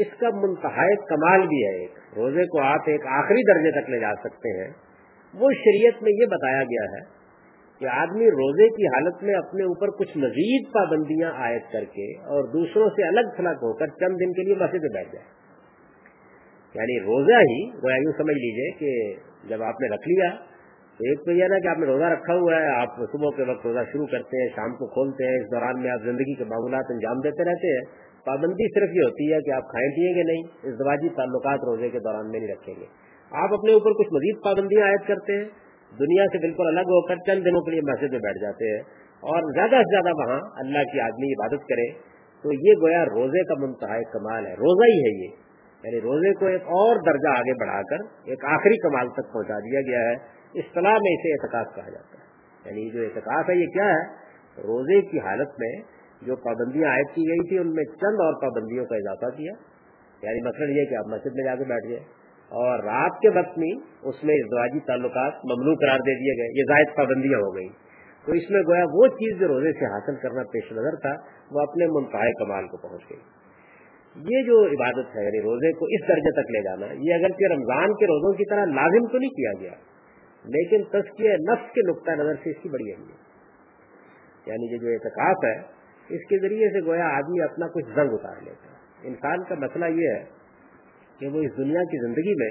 اس 0.00 0.18
کا 0.20 0.28
منتہا 0.30 0.86
کمال 0.94 1.46
بھی 1.46 1.66
ہے 1.66 1.80
ایک۔ 1.80 1.90
روزے 2.16 2.44
کو 2.44 2.60
آپ 2.60 2.80
ایک 2.86 3.00
آخری 3.06 3.42
درجے 3.52 3.80
تک 3.80 3.90
لے 3.90 3.98
جا 3.98 4.14
سکتے 4.14 4.64
ہیں۔ 4.64 4.72
وہ 5.34 5.50
شریعت 5.52 6.02
میں 6.02 6.12
یہ 6.12 6.26
بتایا 6.26 6.62
گیا 6.62 6.84
ہے 6.84 7.18
کہ 7.78 7.84
آدمی 7.84 8.26
روزے 8.26 8.68
کی 8.68 8.86
حالت 8.86 9.22
میں 9.22 9.34
اپنے 9.34 9.62
اوپر 9.62 9.90
کچھ 9.90 10.18
مزید 10.18 10.72
پابندیاں 10.72 11.32
عائد 11.32 11.62
کر 11.72 11.84
کے 11.84 12.18
اور 12.18 12.44
دوسروں 12.44 12.88
سے 12.88 13.08
الگ 13.08 13.34
تھلگ 13.36 13.48
ہو 13.48 13.72
کر 13.72 13.86
چند 13.86 14.16
دن 14.20 14.32
کے 14.32 14.42
لیے 14.42 14.54
مسجد 14.54 14.82
میں 14.82 14.90
بیٹھ 14.94 15.12
جائے۔ 15.12 15.38
یعنی 16.74 17.00
روزہ 17.00 17.38
ہی، 17.38 17.70
وہ 17.82 17.92
یوں 17.92 18.12
سمجھ 18.18 18.36
لیجیے 18.36 18.70
کہ 18.70 19.20
جب 19.48 19.62
آپ 19.62 19.74
نے 19.80 19.88
رکھ 19.88 20.08
لیا 20.08 20.57
ایک 20.98 21.24
تو 21.24 21.32
یہ 21.32 21.44
نا 21.44 21.58
کہ 21.58 21.68
آپ 21.68 21.78
نے 21.78 21.86
روزہ 21.86 22.04
رکھا 22.04 22.34
ہوا 22.34 22.54
ہے، 22.54 22.80
آپ 22.80 22.88
صبح 23.12 23.28
کے 23.36 23.42
وقت 23.42 23.66
روزہ 23.66 23.78
شروع 23.92 24.06
کرتے 24.06 24.42
ہیں، 24.42 24.48
شام 24.56 24.76
کو 24.76 24.86
کھولتے 24.86 25.24
ہیں، 25.24 25.36
اس 25.36 25.46
دوران 25.46 25.80
میں 25.80 25.90
آپ 25.90 26.02
زندگی 26.04 26.34
کے 26.34 26.44
معمولات 26.44 26.84
انجام 26.90 27.20
دیتے 27.20 27.44
رہتے 27.44 27.78
ہیں۔ 27.78 28.08
پابندی 28.24 28.80
صرف 28.80 28.96
یہ 28.96 29.02
ہوتی 29.04 29.32
ہے 29.32 29.40
کہ 29.40 29.50
آپ 29.50 29.62
کھائیں 29.62 29.90
پیئیں 29.90 30.14
گے 30.14 30.22
نہیں، 30.22 30.42
اس 30.62 30.78
دواجی 30.78 31.08
تعلقات 31.08 31.58
روزے 31.58 31.88
کے 31.88 31.98
دوران 31.98 32.30
میں 32.30 32.40
نہیں 32.40 32.48
رکھیں 32.48 32.74
گے۔ 32.80 32.84
آپ 33.30 33.52
اپنے 33.52 33.72
اوپر 33.72 33.90
کچھ 33.90 34.12
مزید 34.12 34.44
پابندیاں 34.44 34.86
عائد 34.86 35.08
کرتے 35.08 35.32
ہیں۔ 35.32 35.44
دنیا 35.98 36.24
سے 36.32 36.38
بالکل 36.38 36.66
الگ 36.66 36.80
ہو 36.80 37.06
کر 37.06 37.16
چند 37.16 37.44
دنوں 37.44 37.60
کے 37.60 37.70
لیے 37.70 37.80
مسجد 37.80 38.12
میں 38.12 38.18
بیٹھ 38.18 38.38
جاتے 38.38 38.74
ہیں۔ 38.74 38.80
اور 39.18 39.52
زیادہ 39.52 39.82
سے 39.82 39.90
زیادہ 39.90 40.16
وہاں 40.16 40.40
اللہ 40.56 40.92
کی 40.92 41.00
آدمی 41.00 41.32
عبادت 41.32 41.60
کرے۔ 41.68 41.92
تو 42.42 42.52
یہ 42.52 42.72
گویا 42.82 43.04
روزے 43.04 43.44
کا 43.44 43.66
منتہا 43.66 43.98
کمال 44.12 44.46
ہے۔ 44.46 44.52
روزہ 44.52 44.86
ہی 44.86 44.98
ہے 44.98 45.24
یہ۔ 45.24 45.30
یعنی 45.84 46.00
روزے 46.00 46.34
کو 46.34 46.46
ایک 46.46 46.62
اور 46.62 46.96
درجہ 47.06 47.38
آگے 47.38 47.52
بڑھا 47.60 47.82
کر 47.82 47.96
ایک 48.24 48.44
آخری 48.44 48.76
کمال 48.76 49.08
تک 49.08 49.32
پہنچا 49.32 49.58
دیا 49.58 49.80
گیا 49.80 49.98
ہے۔ 49.98 50.37
اصطلاح 50.54 50.92
میں 50.92 51.12
اسے 51.12 51.32
اعتکاف 51.32 51.74
کہا 51.74 51.90
جاتا 51.90 52.18
ہے۔ 52.18 52.28
یعنی 52.66 52.90
جو 52.90 53.02
اعتکاف 53.02 53.50
ہے، 53.50 53.54
یہ 53.54 53.66
کیا 53.66 53.84
ہے؟ 53.84 54.28
روزے 54.62 55.00
کی 55.00 55.18
حالت 55.18 55.48
میں 55.58 55.80
جو 56.22 56.36
پابندیاں 56.36 56.90
عائد 56.90 57.06
کی 57.14 57.22
گئی 57.22 57.48
تھی، 57.48 57.58
ان 57.58 57.74
میں 57.74 57.84
چند 57.84 58.20
اور 58.20 58.34
پابندیوں 58.42 58.84
کا 58.84 58.96
اضافہ 58.96 59.36
کیا۔ 59.36 59.52
یعنی 60.22 60.48
مطلب 60.48 60.68
یہ 60.68 60.84
کہ 60.84 60.94
آپ 60.94 61.06
مسجد 61.06 61.30
میں 61.34 61.44
جا 61.44 61.54
کے 61.54 61.64
بیٹھ 61.64 61.88
گئے 61.88 62.00
اور 62.48 62.78
رات 62.78 63.20
کے 63.20 63.28
وقت 63.28 63.58
میں 63.58 63.70
اس 64.02 64.24
میں 64.24 64.34
ازدواجی 64.34 64.80
تعلقات 64.80 65.32
ممنوع 65.32 65.74
قرار 65.74 65.98
دے 65.98 66.14
دیے 66.14 66.38
گئے، 66.38 66.58
یہ 66.58 66.62
زائد 66.68 66.96
پابندیاں 66.96 67.38
ہو 67.38 67.56
گئی 67.56 67.68
تو 68.26 68.32
اس 68.32 68.50
میں 68.50 68.62
گویا 68.62 68.84
وہ 68.92 69.06
چیز 69.06 69.40
جو 69.40 69.48
روزے 69.48 69.72
سے 69.72 69.84
حاصل 69.84 70.16
کرنا 70.16 70.42
پیش 70.42 70.72
نظر 70.72 70.96
تھا، 70.96 71.14
وہ 71.50 71.60
اپنے 71.60 71.86
منتہا 71.86 72.44
کمال 72.44 72.66
کو 72.66 72.76
پہنچ 72.76 73.02
گئی۔ 73.10 73.18
یہ 74.16 74.42
جو 74.42 74.66
عبادت 74.66 75.16
ہے 75.16 75.24
یعنی 75.24 75.40
روزے 75.40 75.72
کو 75.72 75.84
اس 75.84 76.08
درجے 76.08 76.42
تک 76.42 76.50
لے 76.50 76.62
جانا، 76.62 76.86
یہ 77.00 77.14
اگرچہ 77.14 77.52
رمضان 77.52 77.94
کے 77.94 78.06
روزوں 78.06 78.32
کی 78.32 78.44
طرح 78.44 78.64
لازم 78.64 79.06
تو 79.06 79.18
نہیں 79.18 79.30
کیا 79.30 79.52
گیا 79.60 79.97
لیکن 80.44 80.84
تسکیہ 80.90 81.32
نفس 81.42 81.72
کے 81.72 81.86
نقطۂ 81.88 82.18
نظر 82.18 82.34
سے 82.34 82.50
اس 82.50 82.62
کی 82.62 82.68
بڑی 82.68 82.92
اہمیت 82.92 84.48
یعنی 84.48 84.72
یہ 84.72 84.78
جو 84.78 84.88
اعتکاف 84.88 85.44
ہے، 85.44 85.56
اس 86.10 86.22
کے 86.28 86.38
ذریعے 86.38 86.68
سے 86.68 86.84
گویا 86.86 87.08
آدمی 87.16 87.42
اپنا 87.42 87.66
کچھ 87.66 87.88
زنگ 87.94 88.12
اتار 88.12 88.42
لیتا 88.42 88.70
ہے۔ 88.70 89.08
انسان 89.08 89.44
کا 89.44 89.54
مسئلہ 89.58 89.84
یہ 89.84 90.14
ہے 90.14 90.24
کہ 91.20 91.28
وہ 91.28 91.42
اس 91.42 91.56
دنیا 91.56 91.82
کی 91.84 92.00
زندگی 92.06 92.34
میں 92.34 92.50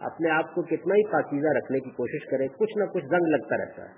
اپنے 0.00 0.30
آپ 0.30 0.54
کو 0.54 0.62
کتنا 0.62 0.94
ہی 0.94 1.02
پاکیزہ 1.12 1.52
رکھنے 1.56 1.80
کی 1.80 1.90
کوشش 1.90 2.26
کرے، 2.30 2.48
کچھ 2.58 2.78
نہ 2.78 2.84
کچھ 2.84 3.04
زنگ 3.04 3.28
لگتا 3.28 3.56
رہتا 3.56 3.82
ہے۔ 3.82 3.92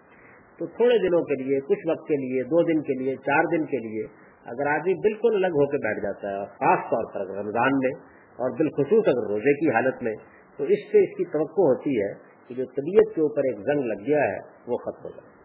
تو 0.58 0.66
تھوڑے 0.66 0.98
دنوں 0.98 1.22
کے 1.22 1.34
لیے، 1.42 1.60
کچھ 1.60 1.86
وقت 1.88 2.06
کے 2.08 2.16
لیے، 2.16 2.42
دو 2.42 2.62
دن 2.62 2.82
کے 2.82 2.94
لیے، 2.94 3.14
چار 3.16 3.48
دن 3.56 3.64
کے 3.64 3.78
لیے 3.78 4.06
اگر 4.46 4.66
آدمی 4.66 4.94
بالکل 4.94 5.34
الگ 5.34 5.56
ہو 5.60 5.66
کے 5.66 5.78
بیٹھ 5.78 6.00
جاتا 6.02 6.28
ہے، 6.30 6.34
اور 6.34 6.46
خاص 6.46 6.84
طور 6.90 7.10
پر 7.14 7.20
اگر 7.20 7.38
رمضان 7.38 7.78
میں 7.78 7.90
اور 8.38 8.50
بالخصوص 8.50 9.08
اگر 9.08 9.28
روزے 9.30 9.54
کی 9.54 9.70
حالت 9.70 10.02
میں، 10.02 10.14
تو 10.58 10.64
اس 10.64 10.84
سے 10.92 11.02
اس 11.04 11.16
کی 11.16 11.24
توقع 11.24 11.66
ہوتی 11.66 11.94
ہے 12.02 12.12
کہ 12.48 12.54
جو 12.54 12.64
طبیعت 12.64 13.14
کے 13.14 13.20
اوپر 13.20 13.38
ایک 13.38 13.56
زنگ 13.56 13.84
لگ 13.86 14.06
گیا 14.06 14.22
ہے، 14.22 14.38
وہ 14.66 14.76
ختم 14.76 15.04
ہو 15.04 15.10
جائے۔ 15.10 15.36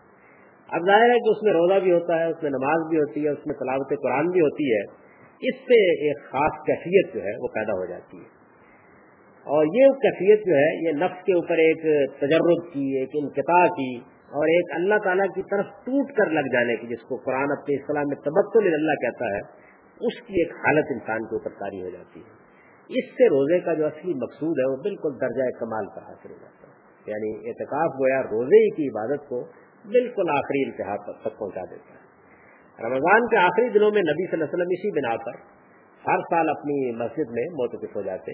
اب 0.69 0.85
ظاہر 0.85 1.09
ہے 1.09 1.19
کہ 1.19 1.29
اس 1.29 1.43
میں 1.43 1.53
روزہ 1.53 1.79
بھی 1.79 1.91
ہوتا 1.91 2.19
ہے، 2.19 2.25
اس 2.25 2.43
میں 2.43 2.51
نماز 2.51 2.89
بھی 2.89 2.97
ہوتی 2.97 3.23
ہے، 3.23 3.29
اس 3.29 3.47
میں 3.47 3.55
تلاوت 3.55 4.01
قرآن 4.03 4.27
بھی 4.27 4.41
ہوتی 4.41 4.73
ہے۔ 4.73 5.11
اس 5.49 5.55
سے 5.55 6.07
ایک 6.07 6.23
خاص 6.23 6.51
کیفیت 6.65 7.13
جو 7.13 7.23
ہے، 7.23 7.41
وہ 7.41 7.47
پیدا 7.47 7.73
ہو 7.73 7.85
جاتی 7.85 8.17
ہے۔ 8.17 8.41
اور 9.41 9.65
یہ 9.65 9.85
کیفیت 9.87 10.39
جو 10.47 10.55
ہے، 10.55 10.87
یہ 10.87 10.91
نفس 10.91 11.23
کے 11.23 11.33
اوپر 11.33 11.57
ایک 11.57 11.81
تجرب 12.19 12.73
کی، 12.73 12.99
ایک 12.99 13.09
انقطاع 13.13 13.67
کی، 13.67 13.95
اور 14.31 14.45
ایک 14.45 14.75
اللہ 14.75 14.95
تعالیٰ 15.03 15.25
کی 15.35 15.41
طرف 15.41 15.65
ٹوٹ 15.65 16.11
کر 16.11 16.29
لگ 16.29 16.47
جانے 16.53 16.75
کی، 16.75 16.87
جس 16.87 17.01
کو 17.01 17.15
قرآن 17.15 17.51
اپنے 17.51 17.75
اسلام 17.75 18.03
میں 18.07 18.15
تبکل 18.15 18.73
اللہ 18.73 18.91
کہتا 18.91 19.25
ہے، 19.25 19.39
اس 20.07 20.27
کی 20.27 20.33
ایک 20.33 20.51
حالت 20.51 20.85
انسان 20.89 21.19
کے 21.19 21.35
اوپر 21.35 21.49
تاری 21.49 21.81
ہو 21.81 21.89
جاتی 21.89 22.19
ہے۔ 22.19 22.41
اس 22.99 23.05
سے 23.05 23.25
روزے 23.25 23.59
کا 23.59 23.73
جو 23.73 23.85
اصلی 23.85 24.13
مقصود 24.13 24.59
ہے، 24.59 24.71
وہ 24.71 24.77
بالکل 24.83 25.21
درجہ 25.21 25.59
کمال 25.59 25.85
پر 25.95 26.01
حاصل 26.01 26.29
ہو 26.29 26.35
جاتا 26.41 26.55
ہے۔ 26.55 26.60
یعنی 27.05 27.49
اعتکاف 27.49 27.89
گویا 27.99 28.21
روزے 28.21 28.69
کی 28.69 28.89
عبادت 28.89 29.29
کو 29.29 29.43
بالکل 29.85 30.29
آخری 30.29 30.63
انتہا 30.63 30.95
تک 30.95 31.39
پہنچا 31.39 31.61
دیتا 31.71 31.93
ہے۔ 31.93 32.89
رمضان 32.89 33.27
کے 33.27 33.37
آخری 33.37 33.69
دنوں 33.69 33.91
میں 33.91 34.01
نبی 34.01 34.25
صلی 34.25 34.41
اللہ 34.41 34.45
علیہ 34.45 34.55
وسلم 34.55 34.71
اسی 34.71 34.91
بنا 34.91 35.15
پر 35.17 35.39
ہر 36.07 36.17
سال 36.29 36.49
اپنی 36.49 36.91
مسجد 36.91 37.31
میں 37.31 37.45
موتقف 37.53 37.95
ہو 37.95 38.01
جاتے 38.01 38.31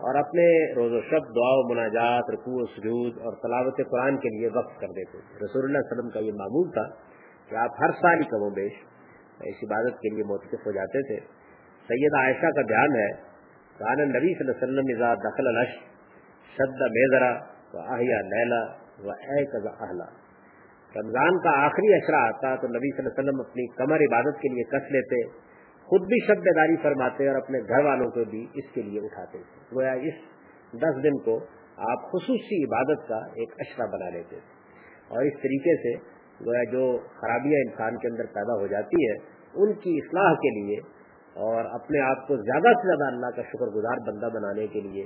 اور 0.00 0.14
اپنے 0.14 0.74
روز 0.74 0.92
و 0.92 1.00
شب 1.00 1.28
دعا 1.36 1.52
و 1.54 1.74
مناجات 1.74 2.30
رقو 2.30 2.66
سجود 2.66 3.18
اور 3.18 3.32
تلاوت 3.32 3.80
قرآن 3.90 4.16
کے 4.16 4.28
لیے 4.28 4.48
وقف 4.54 4.80
کر 4.80 4.88
دیتے 4.88 5.18
رسول 5.18 5.64
اللہ 5.64 5.78
علیہ 5.78 5.92
وسلم 5.92 6.10
کا 6.10 6.20
یہ 6.20 6.32
معمول 6.32 6.70
تھا 6.70 6.84
کہ 7.50 7.54
آپ 7.54 7.70
ہر 7.80 7.90
سال 7.90 8.18
ہی 8.18 8.24
کم 8.24 8.42
و 8.42 8.50
بیش 8.50 8.72
اس 9.40 9.62
عبادت 9.62 10.00
کے 10.00 10.14
لیے 10.14 10.24
موتقف 10.24 10.66
ہو 10.66 10.72
جاتے 10.72 11.02
تھے۔ 11.02 11.16
سید 11.88 12.14
عائشہ 12.14 12.50
کا 12.50 12.62
بیان 12.62 12.96
ہے 12.96 13.08
کان 13.78 14.00
نبی 14.08 14.34
صلی 14.34 14.50
اللہ 14.50 14.64
علیہ 14.64 14.64
وسلم 14.64 15.14
دخل 15.14 15.46
الش 15.46 15.72
شد 16.56 16.82
میزرا 16.90 17.51
و 17.74 17.78
آہیا 17.78 18.20
لیلا 18.20 18.60
و 19.04 19.10
اے 19.10 19.44
اہلا 19.44 20.04
رمضان 20.96 21.38
کا 21.38 21.50
آخری 21.64 21.94
اشرا 21.94 22.28
آتا 22.28 22.56
تو 22.56 22.68
نبی 22.68 22.90
صلی 22.90 23.04
اللہ 23.04 23.20
علیہ 23.20 23.22
وسلم 23.22 23.40
اپنی 23.40 23.66
کمر 23.66 24.00
عبادت 24.00 24.40
کے 24.40 24.48
لیے 24.48 24.64
کس 24.64 24.90
لیتے، 24.90 25.22
خود 25.88 26.06
بھی 26.06 26.18
شب 26.26 26.44
داری 26.56 26.76
فرماتے 26.82 27.28
اور 27.28 27.36
اپنے 27.36 27.58
گھر 27.58 27.84
والوں 27.84 28.10
کو 28.10 28.24
بھی 28.24 28.46
اس 28.54 28.74
کے 28.74 28.82
لیے 28.82 29.00
اٹھاتے۔ 29.00 29.38
گویا 29.74 29.92
اس 29.92 30.14
دس 30.72 31.02
دن 31.02 31.18
کو 31.18 31.38
آپ 31.76 32.02
خصوصی 32.10 32.64
عبادت 32.64 33.08
کا 33.08 33.18
ایک 33.34 33.54
اشرا 33.58 33.86
بنا 33.86 34.08
لیتے۔ 34.08 34.28
تھے 34.28 34.62
اور 35.08 35.22
اس 35.22 35.32
طریقے 35.42 35.76
سے 35.76 36.12
گویا 36.46 36.64
جو 36.64 36.98
خرابیاں 37.20 37.60
انسان 37.68 37.96
کے 37.96 38.08
اندر 38.08 38.24
پیدا 38.24 38.60
ہو 38.60 38.66
جاتی 38.66 39.08
ہے 39.08 39.14
ان 39.54 39.72
کی 39.72 39.98
اصلاح 40.04 40.34
کے 40.34 40.50
لیے 40.50 40.80
اور 41.34 41.64
اپنے 41.64 42.00
آپ 42.00 42.26
کو 42.28 42.36
زیادہ 42.36 42.72
سے 42.72 42.86
زیادہ 42.86 43.04
اللہ 43.06 43.36
کا 43.36 43.42
شکر 43.42 43.66
گزار 43.66 43.96
بندہ 43.96 44.28
بنانے 44.34 44.66
کے 44.66 44.80
لیے 44.80 45.04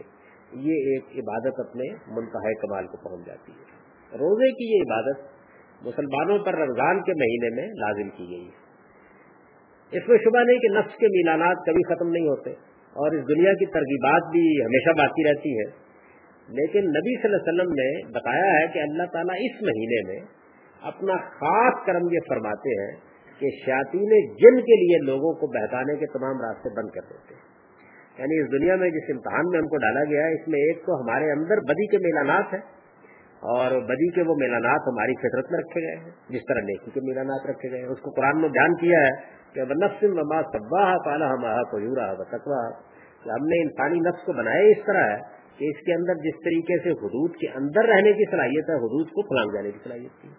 یہ 0.53 0.91
ایک 0.91 1.17
عبادت 1.19 1.59
اپنے 1.61 1.89
منتہا 2.11 2.53
کمال 2.61 2.87
کو 2.87 2.97
پہنچ 2.99 3.27
جاتی 3.27 3.53
ہے۔ 3.53 4.19
روزے 4.19 4.51
کی 4.53 4.69
یہ 4.69 4.85
عبادت 4.87 5.25
مسلمانوں 5.83 6.39
پر 6.45 6.59
رمضان 6.59 7.03
کے 7.03 7.15
مہینے 7.17 7.51
میں 7.57 7.67
لازم 7.79 8.11
کی 8.11 8.29
گئی 8.29 8.45
ہے۔ 8.45 8.65
اس 9.93 10.09
میں 10.09 10.19
شبہ 10.19 10.43
نہیں 10.45 10.59
کہ 10.59 10.71
نفس 10.75 10.95
کے 10.97 11.09
میلانات 11.11 11.65
کبھی 11.67 11.83
ختم 11.89 12.09
نہیں 12.11 12.29
ہوتے، 12.29 12.53
اور 12.97 13.17
اس 13.17 13.27
دنیا 13.29 13.53
کی 13.55 13.67
ترغیبات 13.73 14.31
بھی 14.31 14.45
ہمیشہ 14.61 14.95
باقی 14.99 15.25
رہتی 15.25 15.53
ہے 15.59 15.67
لیکن 16.49 16.89
نبی 16.91 17.13
صلی 17.15 17.29
اللہ 17.29 17.37
علیہ 17.37 17.49
وسلم 17.49 17.73
نے 17.75 17.89
بتایا 18.13 18.49
ہے 18.51 18.67
کہ 18.75 18.83
اللہ 18.83 19.11
تعالیٰ 19.13 19.37
اس 19.41 19.61
مہینے 19.63 20.01
میں 20.09 20.21
اپنا 20.83 21.17
خاص 21.33 21.85
کرم 21.87 22.09
یہ 22.13 22.27
فرماتے 22.29 22.75
ہیں 22.81 22.93
کہ 23.41 23.51
شاطین 23.57 24.15
جن 24.41 24.61
کے 24.69 24.77
لیے 24.83 24.99
لوگوں 25.05 25.33
کو 25.41 25.49
بہتانے 25.55 25.97
کے 25.97 26.07
تمام 26.13 26.43
راستے 26.43 26.73
بند 26.77 26.93
کر 26.95 27.09
دیتے 27.09 27.35
ہیں۔ 27.35 27.45
یعنی 28.19 28.41
اس 28.41 28.51
دنیا 28.53 28.77
میں 28.77 28.89
جس 28.91 29.11
امتحان 29.11 29.51
میں 29.51 29.59
ہم 29.61 29.69
کو 29.69 29.79
ڈالا 29.79 30.03
گیا 30.11 30.27
ہے، 30.27 30.35
اس 30.35 30.49
میں 30.49 30.61
ایک 30.67 30.83
تو 30.87 31.01
ہمارے 31.01 31.31
اندر 31.31 31.63
بدی 31.69 31.87
کے 31.87 31.99
میلانات 31.99 32.53
ہیں 32.55 32.61
اور 33.53 33.75
بدی 33.89 34.09
کے 34.11 34.23
وہ 34.29 34.35
میلانات 34.37 34.87
ہماری 34.89 35.17
فطرت 35.23 35.51
میں 35.53 35.59
رکھے 35.59 35.81
گئے 35.81 35.97
ہیں، 35.97 36.13
جس 36.29 36.47
طرح 36.49 36.65
نیکی 36.65 36.91
کے 36.91 37.01
میلانات 37.05 37.49
رکھے 37.51 37.71
گئے 37.71 37.81
ہیں۔ 37.81 37.89
اس 37.95 38.01
کو 38.01 38.11
قرآن 38.11 38.41
میں 38.41 38.49
بیان 38.49 38.77
کیا 38.77 39.01
ہے 39.01 39.11
کہ 39.55 39.67
نفس 39.83 40.03
مما 40.15 40.41
صبا 40.55 40.85
پالا 41.05 41.29
ہمارا 41.31 41.63
کوجورا 41.71 42.07
بتکوا 42.15 42.63
کہ 43.25 43.31
ہم 43.31 43.47
نے 43.47 43.61
انسانی 43.63 44.01
نفس 44.01 44.25
کو 44.27 44.33
بنایا 44.33 44.71
اس 44.71 44.83
طرح 44.87 45.07
ہے 45.11 45.21
کہ 45.59 45.69
اس 45.73 45.85
کے 45.85 45.93
اندر 45.93 46.19
جس 46.25 46.41
طریقے 46.45 46.79
سے 46.85 46.97
حدود 47.03 47.37
کے 47.37 47.53
اندر 47.61 47.89
رہنے 47.89 48.13
کی 48.13 48.31
صلاحیت 48.31 48.71
ہے، 48.71 48.75
حدود 48.83 49.13
کو 49.13 49.23
پھلانگ 49.29 49.55
جانے 49.55 49.71
کی 49.71 49.79
صلاحیت 49.85 50.21
تھی 50.21 50.33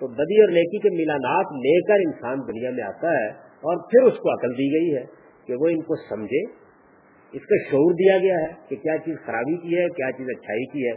تو 0.00 0.08
بدی 0.18 0.40
اور 0.40 0.52
نیکی 0.56 0.78
کے 0.78 0.90
میلانات 0.96 1.54
لے 1.64 1.76
کر 1.88 2.04
انسان 2.06 2.42
دنیا 2.48 2.70
میں 2.70 2.84
آتا 2.84 3.14
ہے 3.14 3.28
اور 3.62 3.80
پھر 3.90 4.08
اس 4.10 4.18
کو 4.18 4.32
عقل 4.34 4.56
دی 4.58 4.68
گئی 4.74 4.90
ہے 4.96 5.04
کہ 5.46 5.58
وہ 5.60 5.68
ان 5.68 5.82
کو 5.82 5.98
سمجھے 6.02 6.42
اس 7.32 7.42
کا 7.42 7.70
شعور 7.70 7.92
دیا 7.92 8.18
گیا 8.18 8.34
ہے 8.34 8.46
کہ 8.68 8.76
کیا 8.76 8.96
چیز 8.98 9.16
خرابی 9.26 9.56
کی 9.56 9.78
ہے، 9.78 9.88
کیا 9.88 10.12
چیز 10.12 10.26
اچھائی 10.38 10.64
کی 10.64 10.86
ہے۔ 10.86 10.92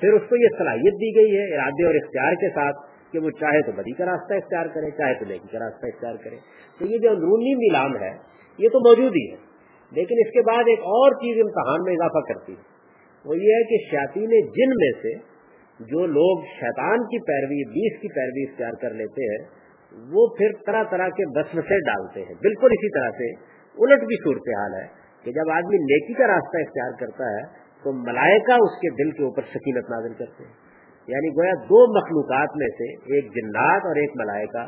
پھر 0.00 0.12
اس 0.12 0.22
کو 0.28 0.36
یہ 0.36 0.48
صلاحیت 0.58 0.94
دی 0.94 1.16
گئی 1.16 1.36
ہے 1.36 1.54
ارادے 1.54 1.86
اور 1.86 1.94
اختیار 1.94 2.32
کے 2.32 2.48
ساتھ 2.48 2.76
کہ 3.12 3.18
وہ 3.18 3.30
چاہے 3.30 3.62
تو 3.62 3.72
بدی 3.72 3.92
کا 3.92 4.04
راستہ 4.04 4.34
اختیار 4.34 4.66
کرے، 4.66 4.90
چاہے 4.90 5.14
تو 5.14 5.24
نیکی 5.24 5.48
کا 5.52 5.58
راستہ 5.58 5.86
اختیار 5.86 6.14
کرے۔ 6.24 6.36
تو 6.78 6.84
یہ 6.84 6.98
جو 6.98 7.10
اندرونی 7.10 7.54
نیلام 7.54 7.96
ہے، 7.96 8.10
یہ 8.58 8.68
تو 8.68 8.80
موجود 8.80 9.12
ہی 9.16 9.30
ہے۔ 9.30 9.36
لیکن 9.92 10.14
اس 10.26 10.32
کے 10.32 10.42
بعد 10.42 10.64
ایک 10.66 10.78
اور 10.78 11.12
چیز 11.12 11.42
امتحان 11.44 11.82
میں 11.82 11.92
اضافہ 11.92 12.32
کرتی 12.32 12.52
ہے۔ 12.52 12.76
وہ 13.24 13.36
یہ 13.36 13.54
ہے 13.54 13.64
کہ 13.64 13.76
شاطین 13.90 14.30
جن 14.40 14.68
میں 14.68 15.02
سے 15.02 15.14
جو 15.80 16.06
لوگ 16.06 16.44
شیطان 16.60 16.98
کی 16.98 17.18
پیروی 17.18 17.64
بیس 17.64 18.00
کی 18.00 18.08
پیروی 18.08 18.50
اختیار 18.50 18.72
کر 18.82 18.90
لیتے 18.90 19.22
ہیں، 19.22 19.48
وہ 20.12 20.26
پھر 20.26 20.46
طرح 20.66 20.82
طرح 20.90 21.08
کے 21.08 21.40
بسمسے 21.40 21.80
ڈالتے 21.80 22.20
ہیں۔ 22.20 22.34
بالکل 22.42 22.66
اسی 22.66 22.90
طرح 22.90 23.10
سے 23.10 23.32
الٹ 23.78 24.00
بھی 24.00 24.16
صورتحال 24.24 24.74
ہے۔ 24.74 25.05
کہ 25.26 25.32
جب 25.32 25.50
آدمی 25.50 25.76
نیکی 25.76 26.14
کا 26.14 26.26
راستہ 26.26 26.56
اختیار 26.56 26.90
کرتا 27.00 27.24
ہے، 27.24 27.42
تو 27.84 27.92
ملائکہ 27.92 28.52
اس 28.52 28.70
کے 28.70 29.04
دل 29.04 29.10
کے 29.10 29.24
اوپر 29.24 29.42
سکینت 29.42 29.90
نازل 29.90 30.14
کرتے 30.14 30.44
ہیں۔ 30.44 30.52
یعنی 31.06 31.28
گویا 31.28 31.54
دو 31.54 31.98
مخلوقات 31.98 32.48
میں 32.56 32.66
سے 32.66 32.92
ایک 32.94 33.24
جنات 33.24 33.86
اور 33.86 33.96
ایک 33.96 34.10
ملائکہ، 34.16 34.66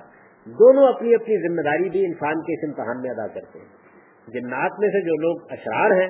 دونوں 0.50 0.88
اپنی 0.88 1.14
اپنی 1.14 1.48
ذمہ 1.48 1.62
داری 1.62 1.88
بھی 1.88 2.06
انسان 2.06 2.34
کے 2.34 2.52
اس 2.52 2.64
امتحان 2.68 3.02
میں 3.02 3.10
ادا 3.10 3.26
کرتے 3.26 3.58
ہیں۔ 3.58 3.88
جنات 4.28 4.70
میں 4.78 4.88
سے 4.88 5.00
جو 5.00 5.16
لوگ 5.16 5.46
اشرار 5.50 5.90
ہیں، 5.90 6.08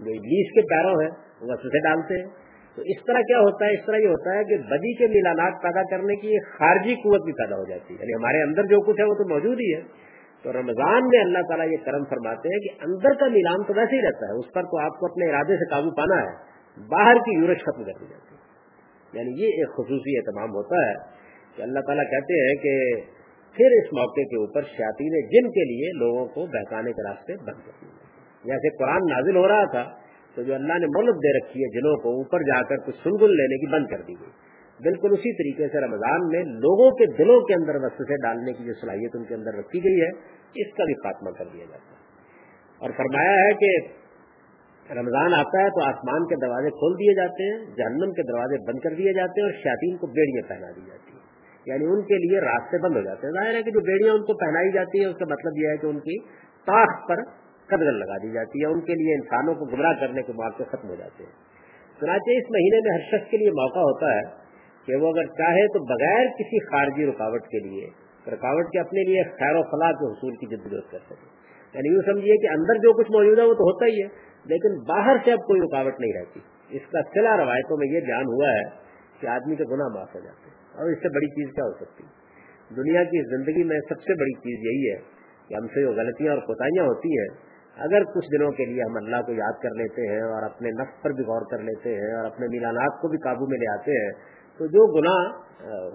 جو 0.00 0.10
ابلیس 0.10 0.52
کے 0.54 0.60
پیروں 0.60 1.02
ہیں، 1.02 1.10
وہ 1.40 1.56
سے 1.56 1.78
ڈالتے 1.78 2.18
ہیں۔ 2.18 2.28
تو 2.76 2.82
اس 2.82 3.04
طرح 3.06 3.20
کیا 3.20 3.38
ہوتا 3.38 3.64
ہے؟ 3.64 3.70
اس 3.70 3.86
طرح 3.86 3.96
یہ 3.96 4.08
ہوتا 4.08 4.38
ہے 4.38 4.44
کہ 4.44 4.56
بدی 4.56 4.94
کے 4.94 5.06
میلانات 5.06 5.62
پیدا 5.62 5.82
کرنے 5.82 6.16
کی 6.16 6.28
ایک 6.28 6.58
خارجی 6.58 6.94
قوت 6.94 7.24
بھی 7.24 7.32
پیدا 7.32 7.56
ہو 7.56 7.64
جاتی 7.68 7.94
ہے۔ 7.94 7.98
یعنی 8.00 8.14
ہمارے 8.14 8.42
اندر 8.42 8.62
جو 8.62 8.80
کچھ 8.80 9.00
ہے، 9.00 9.04
وہ 9.04 9.14
تو 9.14 9.28
موجود 9.28 9.60
ہی 9.60 9.74
ہے۔ 9.74 10.05
تو 10.42 10.52
رمضان 10.52 11.08
میں 11.08 11.20
اللہ 11.20 11.38
تعالیٰ 11.48 11.68
یہ 11.68 11.76
کرم 11.84 12.04
فرماتے 12.04 12.48
ہیں 12.48 12.60
کہ 12.60 12.84
اندر 12.84 13.14
کا 13.14 13.26
نیلام 13.26 13.62
تو 13.62 13.72
ویسے 13.76 13.96
ہی 13.96 14.06
رہتا 14.06 14.26
ہے، 14.26 14.38
اس 14.38 14.52
پر 14.52 14.62
تو 14.62 14.78
آپ 14.78 14.98
کو 15.00 15.06
اپنے 15.06 15.28
ارادے 15.28 15.56
سے 15.56 15.70
قابو 15.70 15.90
پانا 15.90 16.22
ہے، 16.22 16.32
باہر 16.88 17.14
کی 17.14 17.34
یورش 17.38 17.58
ختم 17.58 17.84
کر 17.84 17.92
دی 18.00 18.06
جاتی 18.10 18.34
ہے۔ 18.34 18.46
یعنی 19.12 19.42
یہ 19.42 19.46
ایک 19.46 19.68
خصوصی 19.68 20.18
اہتمام 20.18 20.48
ہوتا 20.48 20.88
ہے 20.88 20.94
کہ 21.56 21.62
اللہ 21.62 21.80
تعالیٰ 21.80 22.04
کہتے 22.04 22.46
ہیں 22.46 22.56
کہ 22.56 23.00
پھر 23.56 23.64
اس 23.64 23.92
موقع 23.92 24.20
کے 24.20 24.36
اوپر 24.36 24.62
شاطین 24.62 25.20
جن 25.28 25.50
کے 25.50 25.64
لیے 25.64 25.92
لوگوں 25.98 26.26
کو 26.26 26.46
بہکانے 26.46 26.92
کے 26.92 27.08
راستے 27.08 27.34
بند 27.34 27.66
کر 27.66 27.72
دیے 27.80 28.06
جیسے 28.44 28.76
قرآن 28.76 28.96
نازل 28.96 29.36
ہو 29.36 29.48
رہا 29.48 29.64
تھا 29.64 29.84
تو 30.34 30.42
جو 30.42 30.54
اللہ 30.54 30.78
نے 30.78 30.86
مولت 30.86 31.14
دے 31.14 31.38
رکھی 31.38 31.60
ہے 31.60 31.80
جنوں 31.80 31.96
کو، 31.96 32.10
اوپر 32.16 32.42
جا 32.42 32.62
کر 32.62 32.76
کچھ 32.76 32.96
سنگل 32.96 33.30
لینے 33.30 33.58
کی 33.58 33.72
بند 33.72 33.86
کر 33.86 34.02
دی 34.02 34.12
گئی۔ 34.20 34.30
بالکل 34.82 35.08
اسی 35.12 35.32
طریقے 35.32 35.68
سے 35.68 35.86
رمضان 35.86 36.28
میں 36.28 36.42
لوگوں 36.44 36.90
کے 36.90 37.06
دلوں 37.06 37.40
کے 37.40 37.54
اندر 37.54 37.76
وسوسے 37.76 38.14
ڈالنے 38.14 38.52
کی 38.52 38.64
جو 38.64 38.72
صلاحیت 38.80 39.10
ان 39.14 39.24
کے 39.24 39.34
اندر 39.34 39.54
رکھی 39.58 39.84
گئی 39.84 40.00
ہے، 40.00 40.08
اس 40.54 40.74
کا 40.76 40.84
بھی 40.84 40.94
خاتمہ 40.94 41.30
کر 41.30 41.44
دیا 41.52 41.64
جاتا 41.64 41.90
ہے۔ 41.90 42.06
اور 42.78 42.90
فرمایا 42.96 43.32
ہے 43.32 43.52
کہ 43.52 43.70
رمضان 44.92 45.34
آتا 45.34 45.62
ہے 45.62 45.70
تو 45.70 45.84
آسمان 45.84 46.26
کے 46.26 46.46
دروازے 46.46 46.70
کھول 46.70 46.94
دیے 46.94 47.14
جاتے 47.14 47.42
ہیں، 47.50 47.58
جہنم 47.76 48.12
کے 48.12 48.22
دروازے 48.22 48.56
بند 48.66 48.78
کر 48.78 48.90
دیے 48.90 49.12
جاتے 49.12 49.40
ہیں 49.40 49.48
اور 49.48 49.62
شاطین 49.64 49.96
کو 49.96 50.06
بیڑیاں 50.06 50.48
پہنا 50.48 50.70
دی 50.76 50.80
جاتی 50.86 51.12
ہیں۔ 51.12 51.26
یعنی 51.66 51.84
ان 51.84 52.02
کے 52.02 52.14
لیے 52.14 52.40
راستے 52.40 52.82
بند 52.82 52.96
ہو 52.96 53.02
جاتے 53.02 53.26
ہیں۔ 53.26 53.32
ظاہر 53.32 53.54
ہے 53.54 53.62
کہ 53.62 53.70
جو 53.70 53.80
بیڑیاں 53.80 54.14
ان 54.14 54.20
کو 54.20 54.34
پہنائی 54.34 54.72
جاتی 54.72 55.00
ہیں، 55.00 55.06
اس 55.06 55.16
کا 55.16 55.24
مطلب 55.24 55.52
یہ 55.62 55.68
ہے 55.68 55.76
کہ 55.76 55.86
ان 55.86 55.98
کی 55.98 56.18
تاخ 56.66 57.08
پر 57.08 57.24
قدر 57.66 57.92
لگا 57.92 58.16
دی 58.16 58.32
جاتی 58.32 58.60
ہے۔ 58.60 58.66
ان 58.66 58.80
کے 58.80 58.94
لیے 58.94 59.14
انسانوں 59.14 59.54
کو 59.54 59.64
گمراہ 59.64 59.92
کرنے 60.00 60.22
کے 60.22 60.32
مواقع 60.32 60.62
ختم 60.62 60.88
ہو 60.88 60.94
جاتے 60.94 61.24
ہیں۔ 61.24 61.32
چنانچہ 62.00 62.30
اس 62.30 62.50
مہینے 62.50 62.88
میں 62.88 62.98
ہر 62.98 63.00
شخص 63.00 63.30
کے 63.30 63.36
لیے 63.36 63.50
موقع 63.50 63.78
ہوتا 63.78 64.06
ہے 64.14 64.45
کہ 64.86 64.96
وہ 64.96 65.08
اگر 65.08 65.24
چاہے 65.24 65.66
تو 65.66 65.84
بغیر 65.84 66.26
کسی 66.26 66.58
خارجی 66.58 67.06
رکاوٹ 67.06 67.42
کے 67.42 67.58
لیے، 67.58 67.86
رکاوٹ 68.32 68.64
کے 68.64 68.80
اپنے 68.80 69.08
لیے 69.08 69.22
خیر 69.22 69.54
و 69.54 69.62
فلاح 69.62 69.90
کے 69.90 70.12
حصول 70.12 70.36
کی 70.36 70.46
جدوجہد 70.46 70.92
کر 70.92 70.98
سکے۔ 70.98 71.46
یعنی 71.74 71.94
یوں 71.94 72.02
سمجھیے 72.02 72.36
کہ 72.36 72.46
اندر 72.52 72.74
جو 72.74 73.02
کچھ 73.02 73.10
موجود 73.10 73.38
ہے 73.38 73.44
وہ 73.44 73.54
تو 73.54 73.64
ہوتا 73.64 73.86
ہی 73.86 74.02
ہے، 74.02 74.08
لیکن 74.44 74.78
باہر 74.88 75.16
سے 75.24 75.32
اب 75.32 75.38
کوئی 75.38 75.60
رکاوٹ 75.60 76.00
نہیں 76.00 76.12
رہتی۔ 76.12 76.40
اس 76.70 76.82
کا 76.92 77.00
سلا 77.14 77.36
روایتوں 77.36 77.76
میں 77.76 77.88
یہ 77.88 78.00
بیان 78.00 78.24
ہوا 78.24 78.48
ہے 78.48 78.62
کہ 79.20 79.26
آدمی 79.26 79.56
کے 79.56 79.64
گناہ 79.64 79.94
معاف 79.94 80.14
ہو 80.14 80.20
جاتے 80.20 80.50
ہیں۔ 80.50 80.80
اور 80.80 80.90
اس 80.90 80.98
سے 80.98 81.08
بڑی 81.08 81.26
چیز 81.26 81.54
کیا 81.54 81.64
ہو 81.64 81.84
سکتی؟ 81.84 82.04
دنیا 82.76 83.04
کی 83.04 83.36
زندگی 83.36 83.64
میں 83.64 83.78
سب 83.88 84.00
سے 84.00 84.14
بڑی 84.14 84.32
چیز 84.32 84.58
یہی 84.66 84.90
ہے 84.90 84.98
کہ 85.48 85.54
ہم 85.54 85.66
سے 85.66 85.82
جو 85.82 85.92
غلطیاں 85.92 86.32
اور 86.32 86.42
کوتاہیاں 86.42 86.84
ہوتی 86.84 87.08
ہیں، 87.08 87.46
اگر 87.78 88.04
کچھ 88.04 88.26
دنوں 88.38 88.50
کے 88.50 88.64
لیے 88.64 88.82
ہم 88.82 88.96
اللہ 88.96 89.16
کو 89.26 89.32
یاد 89.32 89.62
کر 89.62 89.70
لیتے 89.70 90.14
ہیں 90.14 90.22
اور 90.22 90.42
اپنے 90.42 90.70
نفس 90.70 91.02
پر 91.02 91.10
بھی 91.10 91.24
غور 91.24 91.42
کر 91.50 91.58
لیتے 91.58 91.94
ہیں 91.94 92.14
اور 92.14 92.24
اپنے 92.24 92.46
میلانات 92.50 93.02
کو 93.02 93.08
بھی 93.08 93.18
قابو 93.18 93.46
میں 93.46 93.58
لے 93.58 93.72
آتے 93.72 93.90
ہیں 93.90 94.35
تو 94.58 94.66
جو 94.66 95.00
گناہ 95.00 95.46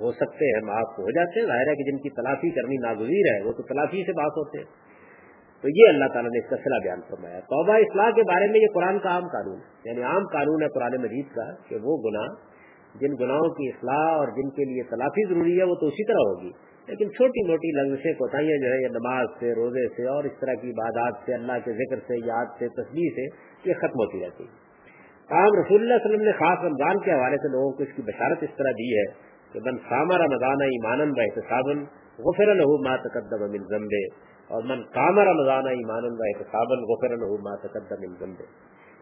ہو 0.01 0.11
سکتے 0.11 0.55
ہیں، 0.55 0.65
معاف 0.65 0.99
ہو 0.99 1.11
جاتے 1.11 1.39
ہیں، 1.39 1.47
ظاہر 1.47 1.67
ہے 1.67 1.75
کہ 1.75 1.91
جن 1.91 1.97
کی 1.97 2.09
تلافی 2.09 2.49
کرنی 2.49 2.75
ناگزیر 2.75 3.33
ہے، 3.33 3.47
وہ 3.47 3.51
تو 3.51 3.63
تلافی 3.63 4.05
سے 4.05 4.11
بات 4.11 4.31
ہوتے 4.37 4.57
ہیں۔ 4.57 4.65
تو 5.61 5.67
یہ 5.69 5.89
اللہ 5.89 6.05
تعالیٰ 6.13 6.31
نے 6.31 6.39
اس 6.39 6.49
کا 6.49 6.55
صلاح 6.55 6.79
بیان 6.83 7.01
فرمایا۔ 7.09 7.39
توبہ 7.39 7.73
اصلاح 7.73 8.09
کے 8.09 8.21
بارے 8.23 8.51
میں 8.51 8.59
یہ 8.59 8.65
قرآن 8.73 8.99
کا 8.99 9.09
عام 9.09 9.27
قانون 9.27 9.55
ہے۔ 9.55 9.91
یعنی 9.91 10.03
عام 10.03 10.23
قانون 10.33 10.61
ہے 10.61 10.67
قرآن 10.67 11.01
مجید 11.01 11.25
کا 11.35 11.55
کہ 11.69 11.75
وہ 11.83 11.97
گناہ، 11.97 12.27
جن 12.95 13.25
گناہوں 13.25 13.49
کی 13.49 13.67
اصلاح 13.67 14.15
اور 14.17 14.27
جن 14.27 14.49
کے 14.49 14.73
لیے 14.73 14.83
تلافی 14.83 15.33
ضروری 15.33 15.59
ہے، 15.59 15.63
وہ 15.63 15.75
تو 15.75 15.87
اسی 15.87 16.05
طرح 16.07 16.17
ہوگی۔ 16.17 16.51
لیکن 16.87 17.09
چھوٹی 17.09 17.47
موٹی 17.49 17.71
لفظیں 17.71 18.13
کوتاہیاں 18.13 18.57
جو 18.57 18.67
ہے 18.67 18.81
یہ 18.81 18.87
نماز 18.87 19.27
سے، 19.39 19.53
روزے 19.53 19.87
سے 19.95 20.07
اور 20.07 20.23
اس 20.23 20.39
طرح 20.41 20.53
کی 20.53 20.69
عبادات 20.69 21.13
سے، 21.25 21.33
اللہ 21.33 21.53
کے 21.65 21.71
ذکر 21.71 21.99
سے، 22.07 22.27
یاد 22.27 22.45
سے 22.59 22.67
تصویر 22.67 23.11
سے، 23.15 23.23
یہ 23.69 23.73
ختم 23.73 23.99
ہوتی 23.99 24.25
رہتی 24.25 24.43
ہے 24.43 24.60
عام 25.39 25.57
رسول 25.57 25.81
اللہ 25.81 25.99
علیہ 25.99 26.05
وسلم 26.05 26.23
نے 26.27 26.31
خاص 26.37 26.63
رمضان 26.65 26.99
کے 27.03 27.11
حوالے 27.11 27.37
سے 27.43 27.49
لوگوں 27.51 27.71
کو 27.75 27.83
اس 27.83 27.91
کی 27.97 28.01
بشارت 28.07 28.41
اس 28.47 28.55
طرح 28.55 28.73
دی 28.79 28.87
ہے 28.93 29.05
کہ 29.53 29.59
من 29.65 29.77
ساما 29.89 30.17
رمضان 30.21 30.63
ایمان 30.65 31.03
و 31.07 31.21
احتساب 31.25 31.69
غفر 32.27 32.51
له 32.53 32.77
ما 32.87 32.95
تقدم 33.05 33.45
من 33.53 33.63
ذنبه. 33.71 34.03
اور 34.49 34.65
من 34.71 34.81
قام 34.97 35.19
رمضان 35.29 35.69
ایمان 35.73 36.07
و 36.09 36.23
احتساب 36.29 36.73
غفر 36.91 37.15
له 37.23 37.37
ما 37.47 37.55
تقدم 37.65 38.03
من 38.05 38.17
ذنبه. 38.23 38.49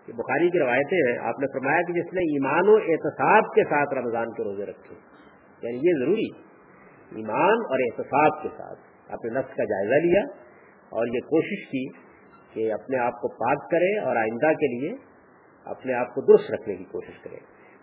یہ 0.08 0.18
بخاری 0.20 0.50
کی 0.50 0.60
روایتیں 0.60 0.98
ہیں. 1.00 1.15
آپ 1.32 1.42
نے 1.44 1.50
فرمایا 1.56 1.88
کہ 1.88 1.98
جس 1.98 2.13
نے 2.20 2.28
ایمان 2.36 2.70
و 2.74 2.78
احتساب 2.94 3.50
کے 3.58 3.65
ساتھ 3.72 3.98
رمضان 4.00 4.38
کے 4.38 4.48
روزے 4.50 4.70
رکھے 4.72 5.00
یعنی 5.63 5.89
یہ 5.89 6.00
ضروری 6.04 6.30
ایمان 7.22 7.65
اور 7.74 7.86
احتساب 7.88 8.42
کے 8.44 8.50
ساتھ 8.58 9.13
اپنے 9.18 9.32
نفس 9.39 9.58
کا 9.60 9.68
جائزہ 9.74 10.00
لیا 10.06 10.24
اور 11.00 11.13
یہ 11.15 11.28
کوشش 11.34 11.68
کی 11.72 11.86
کہ 12.54 12.72
اپنے 12.74 13.00
آپ 13.06 13.22
کو 13.24 13.32
پاک 13.39 13.70
کرے 13.72 13.89
اور 14.10 14.20
آئندہ 14.24 14.52
کے 14.62 14.70
لیے 14.74 14.92
اپنے 15.69 15.93
آپ 15.93 16.15
کو 16.15 16.21
درست 16.21 16.51
رکھنے 16.51 16.75
کی 16.75 16.84
کوشش 16.84 17.23
کرے۔ 17.23 17.36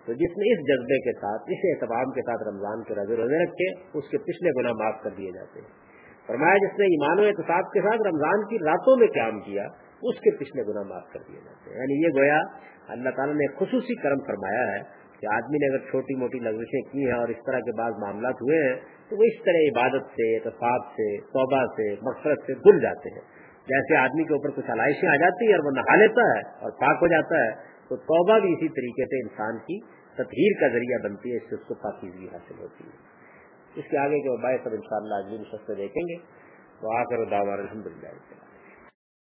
تو 0.06 0.12
جس 0.12 0.30
نے 0.30 0.52
اس 0.52 0.58
جذبے 0.58 0.98
کے 0.98 1.12
ساتھ، 1.12 1.42
اس 1.46 1.58
اہتمام 1.64 2.04
کے 2.04 2.20
ساتھ 2.20 2.48
رمضان 2.48 2.82
کے 2.82 2.94
روزے 2.94 3.16
روزے 3.16 3.44
رکھے، 3.44 3.98
اس 3.98 4.04
کے 4.10 4.18
پچھلے 4.18 4.60
گناہ 4.60 4.72
معاف 4.72 5.02
کر 5.02 5.10
دیے 5.10 5.30
جاتے 5.34 5.60
ہیں۔ 5.60 5.96
فرمایا 6.26 6.56
جس 6.56 6.78
نے 6.78 6.84
ایمان 6.84 7.18
و 7.18 7.22
احتساب 7.22 7.72
کے 7.72 7.80
ساتھ 7.80 8.02
رمضان 8.08 8.48
کی 8.48 8.58
راتوں 8.58 8.96
میں 8.96 9.06
قیام 9.06 9.40
کیا، 9.40 9.66
اس 10.02 10.20
کے 10.20 10.36
پچھلے 10.36 10.72
گناہ 10.72 10.82
معاف 10.82 11.12
کر 11.12 11.20
دیے 11.28 11.36
جاتے 11.36 11.70
ہیں۔ 11.70 11.78
یعنی 11.78 12.04
یہ 12.04 12.08
گویا 12.18 12.40
اللہ 12.88 13.08
تعالیٰ 13.16 13.34
نے 13.34 13.46
خصوصی 13.56 13.94
کرم 13.94 14.18
فرمایا 14.26 14.72
ہے 14.72 14.78
کہ 15.20 15.26
آدمی 15.34 15.56
نے 15.56 15.76
اگر 15.76 15.90
چھوٹی 15.90 16.14
موٹی 16.14 16.38
لفزشیں 16.38 16.92
کی 16.92 17.04
ہیں 17.04 17.12
اور 17.12 17.28
اس 17.28 17.36
طرح 17.46 17.58
کے 17.58 17.78
بعض 17.78 17.92
معاملات 18.00 18.34
ہوئے 18.34 18.68
ہیں، 18.68 18.80
تو 19.08 19.16
وہ 19.16 19.22
اس 19.22 19.44
طرح 19.44 19.54
عبادت 19.54 20.02
سے 20.02 20.36
احتساب 20.36 20.80
سے، 20.92 21.20
توبہ 21.20 21.64
سے 21.76 21.94
مقصد 22.02 22.46
سے 22.46 22.54
دھل 22.54 22.80
جاتے 22.80 23.08
ہیں۔ 23.08 23.46
جیسے 23.68 23.96
آدمی 23.96 24.24
کے 24.24 24.34
اوپر 24.34 24.50
کچھ 24.50 24.70
علائشیں 24.70 25.08
آ 25.08 25.16
جاتی 25.16 25.46
ہیں 25.46 25.54
اور 25.54 25.64
وہ 25.64 25.70
نہا 25.70 25.96
لیتا 25.96 26.20
ہے 26.20 26.40
اور 26.40 26.70
پاک 26.70 26.96
ہو 27.02 27.06
جاتا 27.06 27.34
ہے 27.34 27.75
تو 27.88 27.96
توبہ 27.96 28.38
بھی 28.38 28.52
اسی 28.52 28.68
طریقے 28.68 29.04
سے 29.04 29.22
انسان 29.22 29.58
کی 29.58 29.80
تطہیر 30.14 30.60
کا 30.60 30.68
ذریعہ 30.68 31.08
بنتی 31.08 31.30
ہے، 31.30 31.36
اس 31.36 31.42
سے 31.48 31.54
اس 31.54 31.60
کو 31.66 31.74
پاکیزگی 31.74 32.26
حاصل 32.26 32.58
ہوتی 32.58 32.84
ہے۔ 32.84 33.16
اس 33.74 33.84
کے 33.90 33.98
آگے 33.98 34.20
کے 34.20 34.42
باعث 34.42 34.60
سب 34.64 34.70
ان 34.70 34.82
شاء 34.82 34.96
اللہ 34.96 35.14
عظیم 35.14 35.42
سے 35.66 35.74
دیکھیں 35.74 36.02
گے 36.02 36.16
تو 36.80 36.96
آ 36.96 37.02
کر 37.02 37.24
دعوار 37.24 37.58
الحمد 37.58 37.86
للہ 37.86 38.06